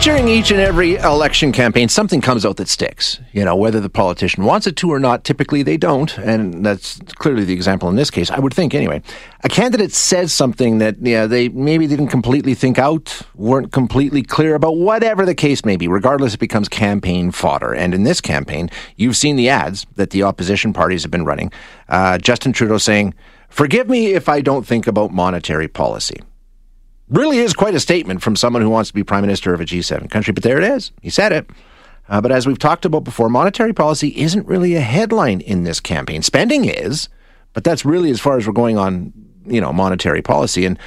During 0.00 0.28
each 0.28 0.50
and 0.50 0.58
every 0.58 0.94
election 0.94 1.52
campaign, 1.52 1.90
something 1.90 2.22
comes 2.22 2.46
out 2.46 2.56
that 2.56 2.68
sticks. 2.68 3.20
You 3.32 3.44
know, 3.44 3.54
whether 3.54 3.80
the 3.80 3.90
politician 3.90 4.44
wants 4.44 4.66
it 4.66 4.74
to 4.76 4.90
or 4.90 4.98
not, 4.98 5.24
typically 5.24 5.62
they 5.62 5.76
don't. 5.76 6.16
And 6.16 6.64
that's 6.64 6.98
clearly 7.16 7.44
the 7.44 7.52
example 7.52 7.86
in 7.90 7.96
this 7.96 8.10
case, 8.10 8.30
I 8.30 8.38
would 8.38 8.54
think 8.54 8.74
anyway. 8.74 9.02
A 9.44 9.50
candidate 9.50 9.92
says 9.92 10.32
something 10.32 10.78
that, 10.78 10.96
yeah, 11.02 11.26
they 11.26 11.50
maybe 11.50 11.86
didn't 11.86 12.08
completely 12.08 12.54
think 12.54 12.78
out, 12.78 13.20
weren't 13.34 13.72
completely 13.72 14.22
clear 14.22 14.54
about, 14.54 14.78
whatever 14.78 15.26
the 15.26 15.34
case 15.34 15.66
may 15.66 15.76
be. 15.76 15.86
Regardless, 15.86 16.32
it 16.32 16.40
becomes 16.40 16.66
campaign 16.66 17.30
fodder. 17.30 17.74
And 17.74 17.92
in 17.92 18.04
this 18.04 18.22
campaign, 18.22 18.70
you've 18.96 19.18
seen 19.18 19.36
the 19.36 19.50
ads 19.50 19.86
that 19.96 20.10
the 20.10 20.22
opposition 20.22 20.72
parties 20.72 21.02
have 21.02 21.10
been 21.10 21.26
running. 21.26 21.52
Uh, 21.90 22.16
Justin 22.16 22.54
Trudeau 22.54 22.78
saying, 22.78 23.12
Forgive 23.50 23.90
me 23.90 24.14
if 24.14 24.30
I 24.30 24.40
don't 24.40 24.66
think 24.66 24.86
about 24.86 25.12
monetary 25.12 25.68
policy 25.68 26.20
really 27.10 27.38
is 27.38 27.52
quite 27.52 27.74
a 27.74 27.80
statement 27.80 28.22
from 28.22 28.36
someone 28.36 28.62
who 28.62 28.70
wants 28.70 28.90
to 28.90 28.94
be 28.94 29.04
prime 29.04 29.22
minister 29.22 29.52
of 29.52 29.60
a 29.60 29.64
G7 29.64 30.10
country, 30.10 30.32
but 30.32 30.42
there 30.42 30.58
it 30.58 30.64
is. 30.64 30.92
He 31.02 31.10
said 31.10 31.32
it. 31.32 31.50
Uh, 32.08 32.20
but 32.20 32.32
as 32.32 32.46
we've 32.46 32.58
talked 32.58 32.84
about 32.84 33.04
before, 33.04 33.28
monetary 33.28 33.72
policy 33.72 34.08
isn't 34.20 34.46
really 34.46 34.74
a 34.74 34.80
headline 34.80 35.40
in 35.42 35.64
this 35.64 35.78
campaign. 35.78 36.22
Spending 36.22 36.64
is, 36.64 37.08
but 37.52 37.62
that's 37.62 37.84
really 37.84 38.10
as 38.10 38.20
far 38.20 38.36
as 38.36 38.46
we're 38.46 38.52
going 38.52 38.76
on, 38.76 39.12
you 39.46 39.60
know, 39.60 39.72
monetary 39.72 40.22
policy, 40.22 40.64
and 40.64 40.78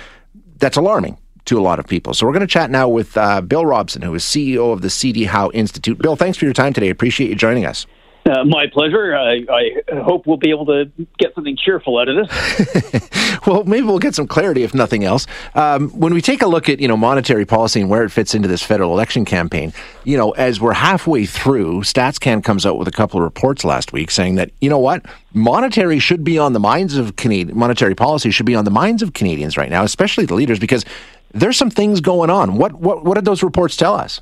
that's 0.57 0.75
alarming 0.75 1.17
to 1.45 1.57
a 1.57 1.61
lot 1.61 1.79
of 1.79 1.87
people. 1.87 2.13
So 2.13 2.25
we're 2.25 2.33
going 2.33 2.41
to 2.41 2.47
chat 2.47 2.69
now 2.69 2.87
with 2.87 3.15
uh, 3.17 3.41
Bill 3.41 3.65
Robson, 3.65 4.01
who 4.01 4.13
is 4.15 4.23
CEO 4.23 4.71
of 4.73 4.81
the 4.81 4.89
CD 4.89 5.25
Howe 5.25 5.49
Institute. 5.53 5.97
Bill, 5.97 6.15
thanks 6.15 6.37
for 6.37 6.45
your 6.45 6.53
time 6.53 6.73
today. 6.73 6.89
Appreciate 6.89 7.29
you 7.29 7.35
joining 7.35 7.65
us. 7.65 7.85
Uh, 8.25 8.45
my 8.45 8.67
pleasure. 8.67 9.13
I, 9.15 9.45
I, 9.49 10.01
hope 10.01 10.25
we'll 10.25 10.37
be 10.37 10.49
able 10.49 10.65
to 10.67 10.89
get 11.17 11.35
something 11.35 11.57
cheerful 11.57 11.97
out 11.97 12.07
of 12.07 12.27
this. 12.27 13.39
well, 13.47 13.65
maybe 13.65 13.85
we'll 13.85 13.99
get 13.99 14.15
some 14.15 14.27
clarity, 14.27 14.63
if 14.63 14.73
nothing 14.73 15.03
else. 15.03 15.27
Um, 15.55 15.89
when 15.89 16.13
we 16.13 16.21
take 16.21 16.41
a 16.41 16.47
look 16.47 16.69
at 16.69 16.79
you 16.79 16.87
know 16.87 16.95
monetary 16.95 17.45
policy 17.45 17.81
and 17.81 17.89
where 17.89 18.03
it 18.03 18.11
fits 18.11 18.33
into 18.33 18.47
this 18.47 18.63
federal 18.63 18.93
election 18.93 19.25
campaign, 19.25 19.73
you 20.05 20.15
know, 20.15 20.31
as 20.31 20.61
we're 20.61 20.73
halfway 20.73 21.25
through, 21.25 21.81
StatsCan 21.81 22.41
comes 22.45 22.65
out 22.65 22.77
with 22.77 22.87
a 22.87 22.91
couple 22.91 23.19
of 23.19 23.25
reports 23.25 23.65
last 23.65 23.91
week 23.91 24.09
saying 24.09 24.35
that 24.35 24.51
you 24.61 24.69
know 24.69 24.79
what, 24.79 25.05
monetary 25.33 25.99
should 25.99 26.23
be 26.23 26.37
on 26.37 26.53
the 26.53 26.61
minds 26.61 26.95
of 26.95 27.17
Canadian 27.17 27.57
monetary 27.57 27.93
policy 27.93 28.31
should 28.31 28.45
be 28.45 28.55
on 28.55 28.63
the 28.63 28.71
minds 28.71 29.01
of 29.01 29.11
Canadians 29.13 29.57
right 29.57 29.69
now, 29.69 29.83
especially 29.83 30.25
the 30.25 30.35
leaders, 30.35 30.59
because 30.59 30.85
there's 31.33 31.57
some 31.57 31.69
things 31.69 31.99
going 31.99 32.29
on. 32.29 32.55
What 32.55 32.71
what 32.73 33.03
what 33.03 33.15
did 33.15 33.25
those 33.25 33.43
reports 33.43 33.75
tell 33.75 33.95
us? 33.95 34.21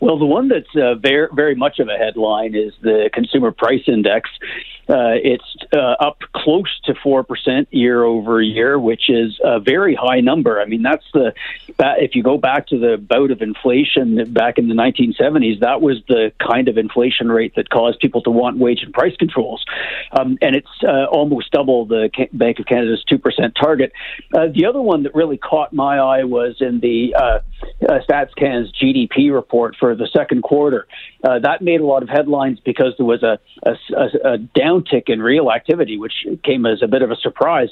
Well, 0.00 0.18
the 0.18 0.26
one 0.26 0.48
that's 0.48 0.74
uh, 0.76 0.94
very, 0.94 1.28
very 1.32 1.54
much 1.54 1.80
of 1.80 1.88
a 1.88 1.96
headline 1.96 2.54
is 2.54 2.72
the 2.82 3.10
Consumer 3.12 3.50
Price 3.50 3.82
Index. 3.88 4.30
Uh, 4.88 5.20
it's 5.22 5.44
uh, 5.74 5.96
up 6.00 6.18
close 6.34 6.80
to 6.84 6.94
four 7.02 7.22
percent 7.22 7.68
year 7.70 8.04
over 8.04 8.40
year, 8.40 8.78
which 8.78 9.10
is 9.10 9.38
a 9.44 9.60
very 9.60 9.94
high 9.94 10.20
number. 10.20 10.62
I 10.62 10.64
mean, 10.64 10.82
that's 10.82 11.04
the 11.12 11.34
if 11.78 12.14
you 12.14 12.22
go 12.22 12.38
back 12.38 12.68
to 12.68 12.78
the 12.78 12.96
bout 12.96 13.30
of 13.30 13.42
inflation 13.42 14.32
back 14.32 14.56
in 14.56 14.68
the 14.68 14.74
1970s, 14.74 15.60
that 15.60 15.82
was 15.82 15.98
the 16.08 16.32
kind 16.40 16.68
of 16.68 16.78
inflation 16.78 17.28
rate 17.30 17.54
that 17.56 17.68
caused 17.68 18.00
people 18.00 18.22
to 18.22 18.30
want 18.30 18.56
wage 18.56 18.82
and 18.82 18.94
price 18.94 19.14
controls, 19.18 19.62
um, 20.18 20.38
and 20.40 20.56
it's 20.56 20.66
uh, 20.84 21.04
almost 21.06 21.50
double 21.50 21.84
the 21.84 22.08
Bank 22.32 22.58
of 22.58 22.64
Canada's 22.64 23.04
two 23.06 23.18
percent 23.18 23.54
target. 23.60 23.92
Uh, 24.32 24.46
the 24.54 24.64
other 24.64 24.80
one 24.80 25.02
that 25.02 25.14
really 25.14 25.36
caught 25.36 25.72
my 25.74 25.98
eye 25.98 26.24
was 26.24 26.56
in 26.60 26.80
the 26.80 27.14
uh, 27.62 27.92
uh, 27.92 28.00
StatsCan's 28.08 28.72
GDP 28.72 29.32
report 29.32 29.76
for 29.78 29.94
the 29.94 30.08
second 30.12 30.42
quarter. 30.42 30.86
that 31.22 31.62
made 31.62 31.80
a 31.80 31.86
lot 31.86 32.02
of 32.02 32.08
headlines 32.08 32.58
because 32.64 32.94
there 32.96 33.06
was 33.06 33.22
a, 33.22 33.38
a, 33.64 34.32
a 34.32 34.38
down 34.38 34.78
downtick 34.78 35.08
in 35.08 35.20
real 35.20 35.50
activity, 35.50 35.98
which 35.98 36.26
came 36.44 36.66
as 36.66 36.82
a 36.82 36.86
bit 36.86 37.02
of 37.02 37.10
a 37.10 37.16
surprise. 37.16 37.68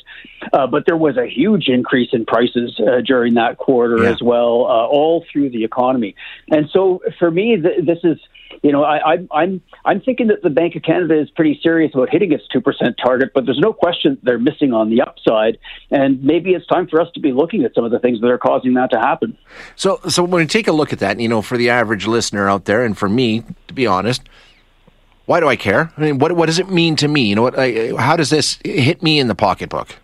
Uh, 0.52 0.66
but 0.66 0.84
there 0.86 0.96
was 0.96 1.16
a 1.16 1.26
huge 1.26 1.68
increase 1.68 2.10
in 2.12 2.24
prices 2.24 2.78
uh, 2.80 3.00
during 3.04 3.34
that 3.34 3.58
quarter 3.58 4.02
yeah. 4.02 4.10
as 4.10 4.22
well, 4.22 4.66
uh, 4.66 4.86
all 4.86 5.24
through 5.32 5.50
the 5.50 5.64
economy. 5.64 6.14
And 6.50 6.68
so 6.72 7.00
for 7.18 7.30
me, 7.30 7.56
th- 7.56 7.84
this 7.84 7.98
is 8.04 8.18
you 8.62 8.72
know, 8.72 8.84
I, 8.84 9.14
I, 9.14 9.16
I'm 9.32 9.60
I'm 9.84 10.00
thinking 10.00 10.28
that 10.28 10.42
the 10.42 10.50
Bank 10.50 10.76
of 10.76 10.82
Canada 10.82 11.20
is 11.20 11.30
pretty 11.30 11.58
serious 11.62 11.92
about 11.94 12.10
hitting 12.10 12.32
its 12.32 12.44
two 12.52 12.60
percent 12.60 12.96
target, 13.02 13.30
but 13.34 13.44
there's 13.44 13.58
no 13.58 13.72
question 13.72 14.18
they're 14.22 14.38
missing 14.38 14.72
on 14.72 14.90
the 14.90 15.02
upside, 15.02 15.58
and 15.90 16.22
maybe 16.22 16.50
it's 16.52 16.66
time 16.66 16.88
for 16.88 17.00
us 17.00 17.08
to 17.14 17.20
be 17.20 17.32
looking 17.32 17.64
at 17.64 17.74
some 17.74 17.84
of 17.84 17.90
the 17.90 17.98
things 17.98 18.20
that 18.20 18.28
are 18.28 18.38
causing 18.38 18.74
that 18.74 18.90
to 18.90 18.98
happen. 18.98 19.36
So, 19.76 20.00
so 20.08 20.22
when 20.24 20.42
we 20.42 20.46
take 20.46 20.68
a 20.68 20.72
look 20.72 20.92
at 20.92 20.98
that, 21.00 21.20
you 21.20 21.28
know, 21.28 21.42
for 21.42 21.56
the 21.56 21.70
average 21.70 22.06
listener 22.06 22.48
out 22.48 22.64
there, 22.64 22.84
and 22.84 22.96
for 22.96 23.08
me, 23.08 23.44
to 23.68 23.74
be 23.74 23.86
honest, 23.86 24.22
why 25.26 25.40
do 25.40 25.48
I 25.48 25.56
care? 25.56 25.92
I 25.96 26.00
mean, 26.00 26.18
what 26.18 26.32
what 26.32 26.46
does 26.46 26.58
it 26.58 26.70
mean 26.70 26.96
to 26.96 27.08
me? 27.08 27.26
You 27.26 27.34
know, 27.34 27.42
what? 27.42 27.58
I, 27.58 27.92
how 27.98 28.16
does 28.16 28.30
this 28.30 28.58
hit 28.64 29.02
me 29.02 29.18
in 29.18 29.28
the 29.28 29.34
pocketbook? 29.34 29.96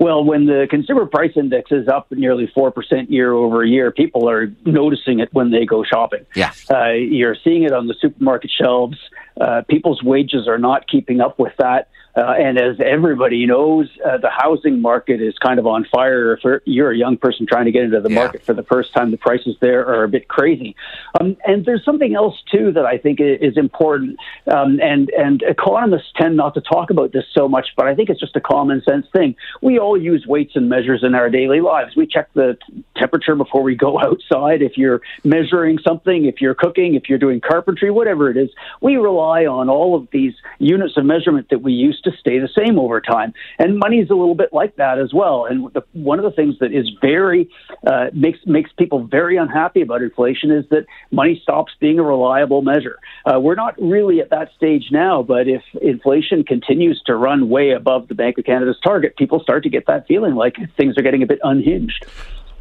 Well, 0.00 0.24
when 0.24 0.46
the 0.46 0.66
consumer 0.70 1.04
price 1.04 1.32
index 1.36 1.70
is 1.70 1.86
up 1.86 2.10
nearly 2.10 2.50
4% 2.56 3.10
year 3.10 3.34
over 3.34 3.62
year, 3.66 3.90
people 3.92 4.30
are 4.30 4.50
noticing 4.64 5.20
it 5.20 5.28
when 5.32 5.50
they 5.50 5.66
go 5.66 5.84
shopping. 5.84 6.24
Yeah. 6.34 6.52
Uh, 6.70 6.92
you're 6.92 7.36
seeing 7.44 7.64
it 7.64 7.72
on 7.72 7.86
the 7.86 7.94
supermarket 8.00 8.50
shelves. 8.50 8.96
Uh, 9.38 9.60
people's 9.68 10.02
wages 10.02 10.48
are 10.48 10.56
not 10.58 10.88
keeping 10.88 11.20
up 11.20 11.38
with 11.38 11.52
that. 11.58 11.90
Uh, 12.16 12.34
and 12.38 12.58
as 12.58 12.76
everybody 12.84 13.46
knows, 13.46 13.88
uh, 14.04 14.18
the 14.18 14.30
housing 14.30 14.80
market 14.80 15.20
is 15.20 15.36
kind 15.38 15.58
of 15.58 15.66
on 15.66 15.84
fire. 15.84 16.32
If 16.34 16.62
you're 16.64 16.90
a 16.90 16.96
young 16.96 17.16
person 17.16 17.46
trying 17.46 17.66
to 17.66 17.70
get 17.70 17.84
into 17.84 18.00
the 18.00 18.08
yeah. 18.10 18.16
market 18.16 18.42
for 18.42 18.52
the 18.52 18.64
first 18.64 18.92
time, 18.92 19.10
the 19.10 19.16
prices 19.16 19.56
there 19.60 19.86
are 19.86 20.04
a 20.04 20.08
bit 20.08 20.28
crazy. 20.28 20.74
Um, 21.20 21.36
and 21.46 21.64
there's 21.64 21.84
something 21.84 22.14
else 22.14 22.42
too 22.50 22.72
that 22.72 22.84
I 22.84 22.98
think 22.98 23.20
is 23.20 23.56
important. 23.56 24.18
Um, 24.50 24.80
and 24.82 25.10
and 25.10 25.42
economists 25.42 26.12
tend 26.16 26.36
not 26.36 26.54
to 26.54 26.60
talk 26.60 26.90
about 26.90 27.12
this 27.12 27.24
so 27.32 27.48
much, 27.48 27.68
but 27.76 27.86
I 27.86 27.94
think 27.94 28.10
it's 28.10 28.20
just 28.20 28.36
a 28.36 28.40
common 28.40 28.82
sense 28.82 29.06
thing. 29.12 29.36
We 29.62 29.78
all 29.78 30.00
use 30.00 30.26
weights 30.26 30.56
and 30.56 30.68
measures 30.68 31.04
in 31.04 31.14
our 31.14 31.30
daily 31.30 31.60
lives. 31.60 31.94
We 31.94 32.06
check 32.06 32.32
the 32.34 32.58
temperature 32.96 33.36
before 33.36 33.62
we 33.62 33.76
go 33.76 34.00
outside. 34.06 34.62
If 34.62 34.76
you're 34.76 35.00
measuring 35.22 35.78
something, 35.78 36.24
if 36.24 36.40
you're 36.40 36.54
cooking, 36.54 36.94
if 36.94 37.08
you're 37.08 37.18
doing 37.18 37.40
carpentry, 37.40 37.90
whatever 37.90 38.30
it 38.30 38.36
is, 38.36 38.50
we 38.80 38.96
rely 38.96 39.46
on 39.46 39.68
all 39.68 39.94
of 39.94 40.08
these 40.10 40.34
units 40.58 40.96
of 40.96 41.04
measurement 41.04 41.48
that 41.50 41.62
we 41.62 41.72
use 41.72 41.99
to 42.04 42.12
stay 42.18 42.38
the 42.38 42.48
same 42.56 42.78
over 42.78 43.00
time. 43.00 43.32
And 43.58 43.78
money 43.78 43.98
is 43.98 44.10
a 44.10 44.14
little 44.14 44.34
bit 44.34 44.52
like 44.52 44.76
that 44.76 44.98
as 44.98 45.12
well. 45.12 45.46
And 45.46 45.72
the, 45.72 45.82
one 45.92 46.18
of 46.18 46.24
the 46.24 46.30
things 46.30 46.56
that 46.60 46.72
is 46.72 46.90
very 47.00 47.48
uh, 47.86 48.06
makes 48.12 48.38
makes 48.46 48.70
people 48.78 49.06
very 49.06 49.36
unhappy 49.36 49.82
about 49.82 50.02
inflation 50.02 50.50
is 50.50 50.64
that 50.70 50.86
money 51.10 51.38
stops 51.42 51.72
being 51.80 51.98
a 51.98 52.02
reliable 52.02 52.62
measure. 52.62 52.98
Uh, 53.24 53.38
we're 53.40 53.54
not 53.54 53.74
really 53.80 54.20
at 54.20 54.30
that 54.30 54.50
stage 54.56 54.84
now, 54.90 55.22
but 55.22 55.48
if 55.48 55.62
inflation 55.80 56.44
continues 56.44 57.00
to 57.06 57.14
run 57.16 57.48
way 57.48 57.72
above 57.72 58.08
the 58.08 58.14
Bank 58.14 58.38
of 58.38 58.44
Canada's 58.44 58.78
target, 58.82 59.16
people 59.16 59.40
start 59.40 59.62
to 59.62 59.70
get 59.70 59.86
that 59.86 60.06
feeling 60.06 60.34
like 60.34 60.56
things 60.76 60.96
are 60.98 61.02
getting 61.02 61.22
a 61.22 61.26
bit 61.26 61.38
unhinged. 61.42 62.06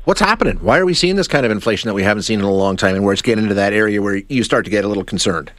What's 0.06 0.21
happening? 0.21 0.58
Why 0.58 0.80
are 0.80 0.86
we 0.86 0.93
seeing 0.93 1.17
this 1.17 1.28
kind 1.28 1.45
of 1.45 1.52
inflation 1.52 1.88
that 1.88 1.93
we 1.93 2.04
haven't 2.04 2.23
seen 2.23 2.39
in 2.39 2.45
a 2.45 2.52
long 2.52 2.78
time 2.78 2.95
and 2.95 3.04
where 3.04 3.13
it's 3.13 3.21
getting 3.21 3.43
into 3.43 3.56
that 3.56 3.73
area 3.73 4.02
where 4.02 4.15
you 4.15 4.43
start 4.43 4.65
to 4.65 4.71
get 4.71 4.84
a 4.86 4.88
little 4.88 5.04
concerned? 5.04 5.52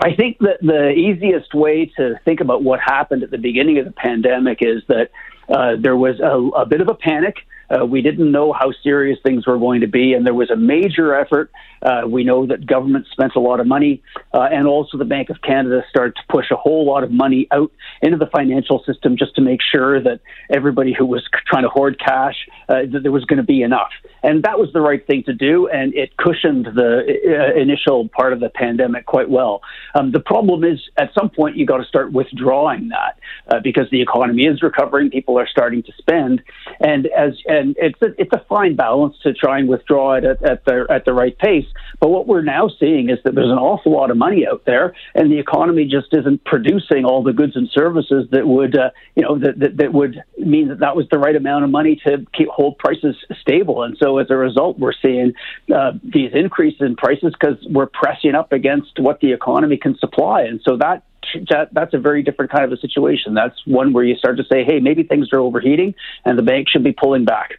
I 0.00 0.14
think 0.14 0.38
that 0.38 0.58
the 0.62 0.90
easiest 0.90 1.54
way 1.54 1.86
to 1.96 2.20
think 2.24 2.40
about 2.40 2.62
what 2.62 2.78
happened 2.80 3.24
at 3.24 3.30
the 3.30 3.38
beginning 3.38 3.78
of 3.78 3.84
the 3.84 3.92
pandemic 3.92 4.58
is 4.60 4.82
that 4.86 5.10
uh, 5.48 5.76
there 5.80 5.96
was 5.96 6.20
a, 6.20 6.60
a 6.60 6.66
bit 6.66 6.80
of 6.80 6.88
a 6.88 6.94
panic 6.94 7.38
uh, 7.70 7.84
we 7.84 8.00
didn't 8.00 8.30
know 8.30 8.52
how 8.52 8.72
serious 8.82 9.18
things 9.22 9.46
were 9.46 9.58
going 9.58 9.82
to 9.82 9.86
be, 9.86 10.14
and 10.14 10.24
there 10.24 10.34
was 10.34 10.50
a 10.50 10.56
major 10.56 11.14
effort. 11.14 11.50
Uh, 11.82 12.02
we 12.08 12.24
know 12.24 12.46
that 12.46 12.66
government 12.66 13.06
spent 13.12 13.32
a 13.36 13.40
lot 13.40 13.60
of 13.60 13.66
money, 13.66 14.02
uh, 14.32 14.48
and 14.50 14.66
also 14.66 14.96
the 14.96 15.04
Bank 15.04 15.28
of 15.28 15.40
Canada 15.42 15.82
started 15.90 16.16
to 16.16 16.22
push 16.30 16.46
a 16.50 16.56
whole 16.56 16.86
lot 16.86 17.04
of 17.04 17.10
money 17.10 17.46
out 17.52 17.70
into 18.00 18.16
the 18.16 18.26
financial 18.26 18.82
system 18.84 19.16
just 19.16 19.34
to 19.34 19.42
make 19.42 19.60
sure 19.62 20.02
that 20.02 20.20
everybody 20.50 20.94
who 20.94 21.04
was 21.04 21.22
trying 21.46 21.62
to 21.62 21.68
hoard 21.68 22.00
cash 22.00 22.36
uh, 22.68 22.80
that 22.90 23.00
there 23.02 23.12
was 23.12 23.24
going 23.26 23.36
to 23.36 23.42
be 23.42 23.62
enough. 23.62 23.90
And 24.22 24.42
that 24.44 24.58
was 24.58 24.72
the 24.72 24.80
right 24.80 25.06
thing 25.06 25.22
to 25.24 25.34
do, 25.34 25.68
and 25.68 25.94
it 25.94 26.16
cushioned 26.16 26.66
the 26.74 27.02
uh, 27.28 27.60
initial 27.60 28.08
part 28.08 28.32
of 28.32 28.40
the 28.40 28.48
pandemic 28.48 29.04
quite 29.04 29.28
well. 29.28 29.60
Um, 29.94 30.12
the 30.12 30.20
problem 30.20 30.64
is, 30.64 30.80
at 30.96 31.12
some 31.14 31.30
point, 31.30 31.56
you 31.56 31.66
got 31.66 31.78
to 31.78 31.84
start 31.84 32.12
withdrawing 32.12 32.88
that 32.88 33.18
uh, 33.48 33.60
because 33.62 33.88
the 33.90 34.00
economy 34.00 34.44
is 34.44 34.62
recovering, 34.62 35.10
people 35.10 35.38
are 35.38 35.48
starting 35.48 35.82
to 35.82 35.92
spend, 35.98 36.42
and 36.80 37.06
as 37.06 37.34
and 37.46 37.76
it's 37.78 38.00
a, 38.02 38.08
it's 38.18 38.32
a 38.32 38.44
fine 38.48 38.76
balance 38.76 39.16
to 39.22 39.32
try 39.32 39.58
and 39.58 39.68
withdraw 39.68 40.14
it 40.14 40.24
at, 40.24 40.42
at 40.42 40.64
the 40.64 40.86
at 40.90 41.04
the 41.04 41.12
right 41.12 41.36
pace. 41.38 41.66
But 42.00 42.10
what 42.10 42.26
we're 42.26 42.42
now 42.42 42.68
seeing 42.80 43.10
is 43.10 43.18
that 43.24 43.34
there's 43.34 43.50
an 43.50 43.58
awful 43.58 43.92
lot 43.92 44.10
of 44.10 44.16
money 44.16 44.46
out 44.46 44.64
there, 44.66 44.94
and 45.14 45.30
the 45.30 45.38
economy 45.38 45.84
just 45.84 46.08
isn't 46.12 46.44
producing 46.44 47.04
all 47.04 47.22
the 47.22 47.32
goods 47.32 47.56
and 47.56 47.68
services 47.70 48.28
that 48.30 48.46
would 48.46 48.76
uh, 48.76 48.90
you 49.16 49.22
know 49.22 49.38
that, 49.38 49.58
that 49.58 49.76
that 49.76 49.92
would 49.92 50.22
mean 50.38 50.68
that 50.68 50.80
that 50.80 50.96
was 50.96 51.06
the 51.10 51.18
right 51.18 51.36
amount 51.36 51.64
of 51.64 51.70
money 51.70 52.00
to 52.06 52.26
keep 52.32 52.48
hold 52.48 52.78
prices 52.78 53.16
stable. 53.40 53.82
And 53.82 53.96
so 53.98 54.18
as 54.18 54.26
a 54.30 54.36
result, 54.36 54.78
we're 54.78 54.92
seeing 54.92 55.32
uh, 55.74 55.92
these 56.02 56.30
increases 56.34 56.80
in 56.80 56.96
prices 56.96 57.34
because 57.38 57.56
we're 57.70 57.86
pressing 57.86 58.34
up 58.34 58.52
against 58.52 58.98
what 58.98 59.20
the 59.20 59.32
economy 59.32 59.76
can 59.76 59.87
supply, 59.96 60.42
and 60.42 60.60
so 60.62 60.76
that 60.76 61.04
that, 61.50 61.72
that's 61.72 61.94
a 61.94 61.98
very 61.98 62.22
different 62.22 62.50
kind 62.50 62.64
of 62.64 62.72
a 62.72 62.76
situation. 62.76 63.34
That's 63.34 63.54
one 63.66 63.92
where 63.92 64.04
you 64.04 64.16
start 64.16 64.36
to 64.38 64.44
say, 64.44 64.64
hey, 64.64 64.80
maybe 64.80 65.02
things 65.02 65.28
are 65.32 65.40
overheating 65.40 65.94
and 66.24 66.38
the 66.38 66.42
bank 66.42 66.68
should 66.68 66.84
be 66.84 66.92
pulling 66.92 67.24
back. 67.24 67.58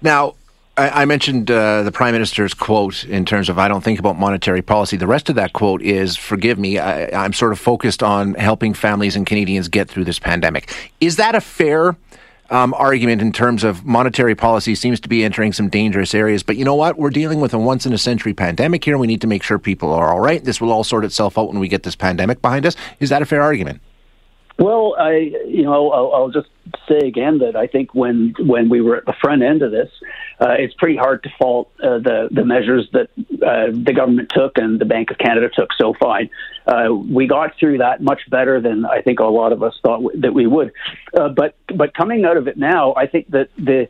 Now, 0.00 0.34
I, 0.76 1.04
mentioned 1.04 1.52
uh, 1.52 1.84
the 1.84 1.92
prime 1.92 2.14
minister's 2.14 2.52
quote 2.52 3.04
in 3.04 3.24
terms 3.24 3.48
of 3.48 3.60
I 3.60 3.68
don't 3.68 3.82
think 3.84 4.00
about 4.00 4.18
monetary 4.18 4.60
policy. 4.60 4.96
The 4.96 5.06
rest 5.06 5.28
of 5.28 5.36
that 5.36 5.52
quote 5.52 5.82
is, 5.82 6.16
"Forgive 6.16 6.58
me, 6.58 6.80
I, 6.80 7.24
am 7.24 7.32
sort 7.32 7.52
of 7.52 7.60
focused 7.60 8.02
on 8.02 8.34
helping 8.34 8.74
families 8.74 9.14
and 9.14 9.24
Canadians 9.24 9.68
get 9.68 9.88
through 9.88 10.04
this 10.04 10.18
pandemic." 10.18 10.74
Is 11.00 11.14
that 11.16 11.36
a 11.36 11.40
fair 11.40 11.96
um, 12.50 12.74
argument 12.74 13.22
in 13.22 13.32
terms 13.32 13.64
of 13.64 13.84
monetary 13.84 14.34
policy 14.34 14.74
seems 14.74 15.00
to 15.00 15.08
be 15.08 15.24
entering 15.24 15.52
some 15.52 15.68
dangerous 15.68 16.14
areas. 16.14 16.42
But 16.42 16.56
you 16.56 16.64
know 16.64 16.74
what? 16.74 16.98
We're 16.98 17.10
dealing 17.10 17.40
with 17.40 17.54
a 17.54 17.58
once 17.58 17.86
in 17.86 17.92
a 17.92 17.98
century 17.98 18.34
pandemic 18.34 18.84
here. 18.84 18.98
We 18.98 19.06
need 19.06 19.20
to 19.22 19.26
make 19.26 19.42
sure 19.42 19.58
people 19.58 19.92
are 19.92 20.12
all 20.12 20.20
right. 20.20 20.44
This 20.44 20.60
will 20.60 20.72
all 20.72 20.84
sort 20.84 21.04
itself 21.04 21.38
out 21.38 21.48
when 21.48 21.58
we 21.58 21.68
get 21.68 21.82
this 21.82 21.96
pandemic 21.96 22.42
behind 22.42 22.66
us. 22.66 22.76
Is 23.00 23.08
that 23.08 23.22
a 23.22 23.26
fair 23.26 23.42
argument? 23.42 23.80
Well, 24.58 24.94
I 24.98 25.32
you 25.46 25.64
know 25.64 25.90
I'll, 25.90 26.12
I'll, 26.14 26.30
just 26.30 26.48
say 26.88 26.98
again 26.98 27.38
that 27.38 27.56
I 27.56 27.66
think 27.66 27.92
when 27.92 28.34
when 28.38 28.68
we 28.68 28.80
were 28.80 28.96
at 28.96 29.04
the 29.04 29.14
front 29.20 29.42
end 29.42 29.62
of 29.62 29.72
this, 29.72 29.90
uh, 30.40 30.54
it's 30.56 30.74
pretty 30.74 30.96
hard 30.96 31.24
to 31.24 31.30
fault 31.36 31.72
uh, 31.82 31.98
the 31.98 32.28
the 32.30 32.44
measures 32.44 32.88
that 32.92 33.08
uh, 33.44 33.72
the 33.72 33.92
government 33.92 34.30
took 34.32 34.56
and 34.56 34.80
the 34.80 34.84
Bank 34.84 35.10
of 35.10 35.18
Canada 35.18 35.48
took 35.52 35.70
so 35.76 35.92
fine. 35.94 36.30
Uh, 36.66 36.94
we 36.94 37.26
got 37.26 37.58
through 37.58 37.78
that 37.78 38.00
much 38.00 38.20
better 38.30 38.60
than 38.60 38.84
I 38.84 39.02
think 39.02 39.18
a 39.18 39.24
lot 39.24 39.52
of 39.52 39.62
us 39.64 39.74
thought 39.82 40.02
w- 40.02 40.20
that 40.20 40.32
we 40.32 40.46
would. 40.46 40.72
Uh, 41.18 41.30
but 41.30 41.56
but 41.74 41.92
coming 41.92 42.24
out 42.24 42.36
of 42.36 42.46
it 42.46 42.56
now, 42.56 42.94
I 42.96 43.08
think 43.08 43.30
that 43.30 43.48
the 43.58 43.88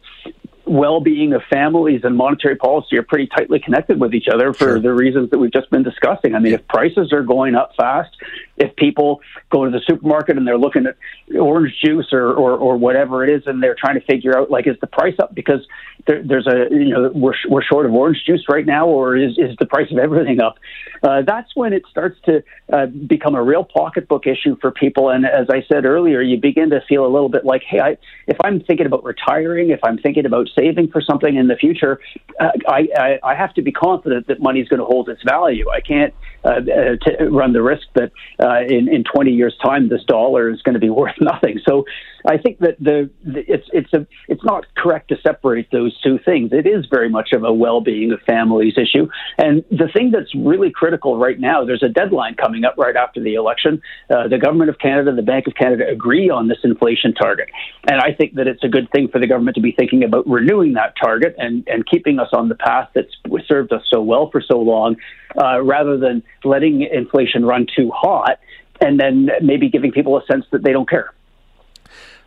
well-being 0.66 1.35
of 1.35 1.42
families 1.50 2.00
and 2.05 2.16
monetary 2.16 2.57
policy 2.57 2.96
are 2.96 3.03
pretty 3.03 3.27
tightly 3.27 3.59
connected 3.59 4.00
with 4.00 4.14
each 4.14 4.29
other 4.33 4.53
for 4.53 4.64
sure. 4.64 4.81
the 4.81 4.92
reasons 4.92 5.31
that 5.31 5.38
we've 5.38 5.53
just 5.53 5.70
been 5.70 5.83
discussing. 5.83 6.35
I 6.35 6.38
mean, 6.38 6.55
if 6.55 6.66
prices 6.68 7.12
are 7.12 7.22
going 7.22 7.55
up 7.55 7.72
fast, 7.77 8.16
if 8.57 8.75
people 8.77 9.21
go 9.51 9.64
to 9.64 9.71
the 9.71 9.81
supermarket 9.87 10.37
and 10.37 10.47
they're 10.47 10.59
looking 10.59 10.87
at 10.87 10.97
orange 11.37 11.75
juice 11.85 12.12
or, 12.12 12.33
or, 12.33 12.53
or 12.53 12.77
whatever 12.77 13.25
it 13.25 13.31
is, 13.31 13.43
and 13.47 13.62
they're 13.62 13.77
trying 13.79 13.99
to 13.99 14.07
figure 14.07 14.37
out 14.37 14.51
like, 14.51 14.67
is 14.67 14.77
the 14.81 14.87
price 14.87 15.14
up 15.19 15.35
because 15.35 15.67
there, 16.07 16.23
there's 16.23 16.47
a 16.47 16.67
you 16.71 16.90
know 16.90 17.11
we're 17.14 17.35
we're 17.49 17.62
short 17.62 17.87
of 17.87 17.93
orange 17.93 18.23
juice 18.27 18.45
right 18.49 18.67
now, 18.67 18.87
or 18.87 19.17
is 19.17 19.33
is 19.38 19.57
the 19.59 19.67
price 19.67 19.90
of 19.90 19.99
everything 19.99 20.40
up? 20.40 20.57
Uh, 21.03 21.23
that's 21.23 21.55
when 21.55 21.73
it 21.73 21.83
starts 21.90 22.19
to 22.25 22.43
uh, 22.73 22.87
become 22.87 23.35
a 23.35 23.43
real 23.43 23.64
pocketbook 23.64 24.27
issue 24.27 24.57
for 24.61 24.71
people. 24.71 25.11
And 25.11 25.27
as 25.27 25.49
I 25.51 25.62
said 25.69 25.85
earlier, 25.85 26.21
you 26.21 26.38
begin 26.38 26.71
to 26.71 26.81
feel 26.88 27.05
a 27.05 27.12
little 27.12 27.29
bit 27.29 27.45
like, 27.45 27.62
hey, 27.62 27.81
I, 27.81 27.97
if 28.27 28.37
I'm 28.43 28.61
thinking 28.61 28.87
about 28.87 29.05
retiring, 29.05 29.71
if 29.71 29.81
I'm 29.83 29.99
thinking 29.99 30.27
about 30.27 30.49
saving 30.57 30.88
for 30.88 31.01
something 31.01 31.37
in 31.37 31.49
the 31.49 31.57
future, 31.57 32.01
uh, 32.40 32.51
I, 32.67 32.88
I 32.97 33.19
I 33.23 33.35
have 33.35 33.55
to 33.55 33.62
be 33.62 33.73
confident 33.73 34.27
that 34.29 34.40
money 34.40 34.61
is 34.61 34.69
going 34.69 34.81
to 34.81 34.87
hold 34.87 35.09
its 35.09 35.23
value. 35.23 35.69
I 35.71 35.81
can't 35.81 36.14
uh, 36.45 36.49
uh, 36.49 36.61
to 36.97 37.29
run 37.31 37.53
the 37.53 37.62
risk 37.62 37.87
that 37.95 38.12
uh, 38.44 38.61
in 38.68 38.88
in 38.88 39.04
20 39.04 39.33
years' 39.33 39.57
time 39.64 39.88
this 39.88 40.04
dollar 40.04 40.50
is 40.50 40.62
going 40.62 40.74
to 40.74 40.80
be 40.80 40.90
worth 40.90 41.14
nothing. 41.20 41.61
So 41.66 41.85
I 42.27 42.39
think 42.39 42.59
that 42.61 42.77
the, 42.81 43.11
the 43.25 43.41
it's 43.47 43.69
it's 43.73 43.93
a 43.93 44.07
it's 44.29 44.43
not 44.45 44.65
correct 44.77 45.09
to 45.09 45.17
separate 45.23 45.71
those 45.71 45.99
two 46.01 46.19
things. 46.25 46.51
It 46.53 46.67
is 46.67 46.87
very 46.91 47.09
much 47.09 47.33
of 47.33 47.45
a 47.45 47.53
well-being 47.53 48.13
of 48.13 48.21
families 48.23 48.75
issue, 48.79 49.09
and 49.39 49.65
the 49.71 49.89
thing 49.93 50.11
that's 50.11 50.35
really 50.35 50.71
critical 50.71 51.19
right 51.19 51.39
now. 51.39 51.65
There's 51.65 51.83
a 51.83 51.89
deadline 51.89 52.35
coming 52.35 52.65
up 52.65 52.77
right 52.79 52.97
after 52.97 53.21
the 53.21 53.35
election. 53.35 53.83
Uh, 54.11 54.29
the 54.29 54.39
government 54.39 54.71
of 54.71 54.79
Canada, 54.79 55.15
the 55.15 55.23
Bank 55.23 55.47
of 55.47 55.55
Canada 55.55 55.85
agree 55.89 56.31
on 56.31 56.49
this 56.49 56.59
inflation 56.65 57.15
target, 57.15 57.49
and 57.89 58.01
I 58.01 58.13
think 58.13 58.35
that 58.35 58.47
it's 58.47 58.65
a 58.65 58.69
good 58.69 58.91
thing 58.91 59.09
for 59.09 59.19
the 59.19 59.27
government 59.27 59.57
to 59.57 59.63
be 59.63 59.73
thinking 59.73 60.03
about 60.03 60.27
renewing 60.27 60.75
that 60.75 60.95
target 61.03 61.35
and 61.39 61.67
and 61.69 61.85
keeping 61.87 62.19
us 62.19 62.29
on 62.33 62.49
the 62.49 62.55
path 62.55 62.89
that's 62.95 63.15
served 63.47 63.73
us 63.73 63.83
so 63.93 64.01
well 64.01 64.31
for 64.31 64.41
so 64.41 64.59
long, 64.59 64.97
uh, 65.43 65.63
rather 65.63 65.99
than 65.99 66.23
letting 66.45 66.83
inflation 66.83 67.45
run 67.45 67.67
too 67.77 67.91
hot 67.91 68.39
and 68.81 68.99
then 68.99 69.29
maybe 69.41 69.69
giving 69.69 69.93
people 69.93 70.19
a 70.19 70.25
sense 70.27 70.45
that 70.51 70.63
they 70.63 70.73
don't 70.73 70.89
care. 70.89 71.13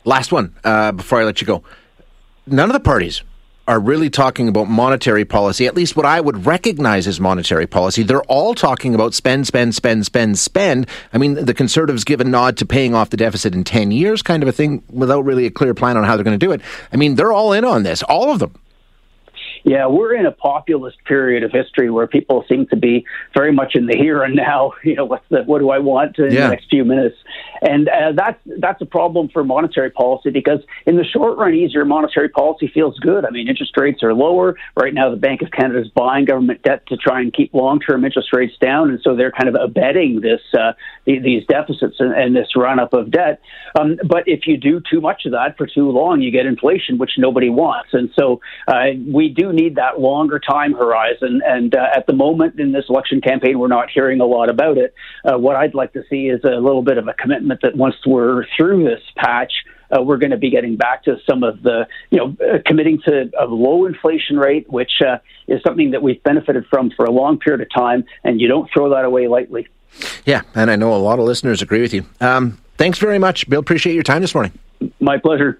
Last 0.08 0.32
one 0.32 0.56
uh, 0.64 0.94
before 0.94 1.20
I 1.20 1.26
let 1.26 1.42
you 1.42 1.48
go. 1.48 1.64
None 2.46 2.70
of 2.70 2.74
the 2.74 2.80
parties 2.80 3.24
are 3.68 3.78
really 3.78 4.10
talking 4.10 4.48
about 4.48 4.70
monetary 4.70 5.26
policy, 5.26 5.68
at 5.68 5.76
least 5.76 5.98
what 5.98 6.06
I 6.06 6.22
would 6.22 6.46
recognize 6.46 7.08
as 7.08 7.20
monetary 7.20 7.68
policy. 7.68 8.04
They're 8.04 8.24
all 8.24 8.56
talking 8.56 8.96
about 8.96 9.14
spend, 9.14 9.48
spend, 9.48 9.76
spend, 9.76 10.06
spend, 10.06 10.40
spend. 10.40 10.88
I 11.12 11.18
mean, 11.18 11.34
the 11.34 11.54
Conservatives 11.54 12.06
give 12.06 12.22
a 12.22 12.24
nod 12.24 12.56
to 12.60 12.66
paying 12.66 12.96
off 12.96 13.10
the 13.10 13.18
deficit 13.18 13.54
in 13.54 13.66
10 13.66 13.92
years, 13.92 14.22
kind 14.22 14.42
of 14.44 14.48
a 14.48 14.54
thing, 14.54 14.82
without 14.90 15.26
really 15.26 15.46
a 15.46 15.52
clear 15.52 15.74
plan 15.74 15.98
on 15.98 16.06
how 16.06 16.16
they're 16.16 16.24
going 16.24 16.40
to 16.40 16.46
do 16.46 16.54
it. 16.54 16.62
I 16.94 16.96
mean, 16.96 17.16
they're 17.16 17.34
all 17.34 17.52
in 17.52 17.66
on 17.66 17.84
this, 17.84 18.02
all 18.04 18.32
of 18.32 18.40
them. 18.40 18.56
Yeah, 19.68 19.88
we're 19.88 20.16
in 20.16 20.26
a 20.26 20.32
populist 20.32 21.04
period 21.04 21.44
of 21.44 21.52
history 21.52 21.90
where 21.90 22.08
people 22.08 22.46
seem 22.48 22.68
to 22.68 22.78
be 22.78 23.06
very 23.36 23.52
much 23.52 23.76
in 23.76 23.86
the 23.86 23.98
here 23.98 24.24
and 24.24 24.34
now. 24.36 24.72
You 24.88 24.96
know, 24.96 25.06
what's 25.06 25.26
the 25.30 25.44
what 25.44 25.60
do 25.60 25.70
I 25.72 25.80
want 25.80 26.18
in 26.18 26.32
yeah. 26.32 26.44
the 26.44 26.50
next 26.50 26.70
few 26.70 26.86
minutes? 26.86 27.18
And 27.62 27.90
uh, 27.90 28.14
that's 28.16 28.40
that's 28.62 28.82
a 28.82 28.86
problem 28.86 29.28
for 29.28 29.44
monetary 29.44 29.90
policy 29.90 30.30
because 30.30 30.60
in 30.86 30.96
the 30.96 31.04
short 31.04 31.38
run, 31.38 31.54
easier 31.54 31.84
monetary 31.84 32.30
policy 32.30 32.72
feels 32.74 32.98
good. 33.00 33.26
I 33.26 33.32
mean, 33.32 33.50
interest 33.50 33.76
rates 33.76 34.02
are 34.04 34.14
lower 34.14 34.56
right 34.78 34.94
now. 34.94 35.10
The 35.10 35.18
Bank 35.18 35.42
of 35.42 35.52
Canada 35.52 35.82
is 35.82 35.90
buying 35.90 36.24
government 36.24 36.62
debt 36.62 36.88
to 36.88 36.96
try 36.96 37.20
and 37.20 37.34
keep 37.34 37.54
long-term 37.54 38.06
interest 38.06 38.30
rates 38.32 38.54
down, 38.62 38.90
and 38.90 39.02
so 39.04 39.14
they're 39.14 39.32
kind 39.32 39.50
of 39.50 39.56
abetting 39.62 40.22
this 40.22 40.42
uh, 40.58 40.72
these 41.06 41.46
deficits 41.48 41.98
and, 42.00 42.14
and 42.14 42.34
this 42.34 42.48
run-up 42.56 42.94
of 42.94 43.12
debt. 43.12 43.42
Um, 43.78 44.00
but 44.08 44.24
if 44.26 44.48
you 44.48 44.56
do 44.56 44.82
too 44.90 45.02
much 45.02 45.26
of 45.26 45.34
that 45.34 45.58
for 45.58 45.68
too 45.68 45.92
long, 45.92 46.22
you 46.22 46.32
get 46.32 46.46
inflation, 46.46 46.98
which 46.98 47.12
nobody 47.18 47.50
wants. 47.50 47.90
And 47.92 48.10
so 48.18 48.40
uh, 48.68 48.92
we 49.06 49.28
do 49.30 49.52
need 49.58 49.76
that 49.76 50.00
longer 50.00 50.40
time 50.40 50.74
horizon. 50.74 51.42
And 51.46 51.76
uh, 51.76 51.88
at 51.96 52.08
the 52.08 52.14
moment 52.14 52.60
in 52.60 52.72
this 52.72 52.86
election 52.90 53.20
campaign, 53.20 53.60
we're 53.60 53.68
not 53.68 53.90
hearing 53.90 54.22
a 54.22 54.26
lot 54.26 54.50
about 54.50 54.78
it. 54.78 54.94
Uh, 55.26 55.38
what 55.38 55.56
I'd 55.56 55.74
like 55.74 55.94
to 55.94 56.04
see 56.10 56.28
is 56.28 56.42
a 56.44 56.62
little 56.62 56.84
bit 56.84 56.98
of 56.98 57.08
a 57.08 57.14
commitment 57.14 57.62
that 57.64 57.76
once 57.76 57.96
we're 58.06 58.46
through 58.56 58.86
this 58.86 59.02
patch, 59.18 59.52
uh, 59.92 60.02
we're 60.02 60.18
going 60.18 60.32
to 60.32 60.38
be 60.38 60.50
getting 60.50 60.76
back 60.76 61.04
to 61.04 61.18
some 61.30 61.44
of 61.44 61.64
the, 61.64 61.88
you 62.10 62.18
know, 62.18 62.36
uh, 62.46 62.58
committing 62.66 63.00
to 63.06 63.30
a 63.40 63.46
low 63.46 63.86
inflation 63.86 64.38
rate, 64.38 64.70
which 64.70 65.02
uh, 65.06 65.18
is 65.48 65.62
something 65.66 65.92
that 65.92 66.02
we've 66.02 66.22
benefited 66.24 66.66
from 66.70 66.92
for 66.96 67.06
a 67.06 67.12
long 67.12 67.40
period 67.40 67.62
of 67.62 67.68
time, 67.74 68.04
and 68.24 68.42
you 68.42 68.48
don't 68.48 68.70
throw 68.74 68.90
that 68.90 69.06
away 69.06 69.28
lightly. 69.28 69.68
Yeah, 70.26 70.42
and 70.54 70.70
I 70.70 70.76
know 70.76 70.94
a 70.94 70.98
lot 70.98 71.20
of 71.20 71.26
listeners 71.26 71.62
agree 71.62 71.82
with 71.82 71.94
you. 71.94 72.06
Um, 72.20 72.58
thanks 72.78 73.00
very 73.00 73.18
much, 73.18 73.50
Bill. 73.50 73.60
Appreciate 73.60 73.94
your 73.94 74.04
time 74.04 74.22
this 74.22 74.36
morning. 74.36 74.52
My 75.00 75.18
pleasure. 75.18 75.60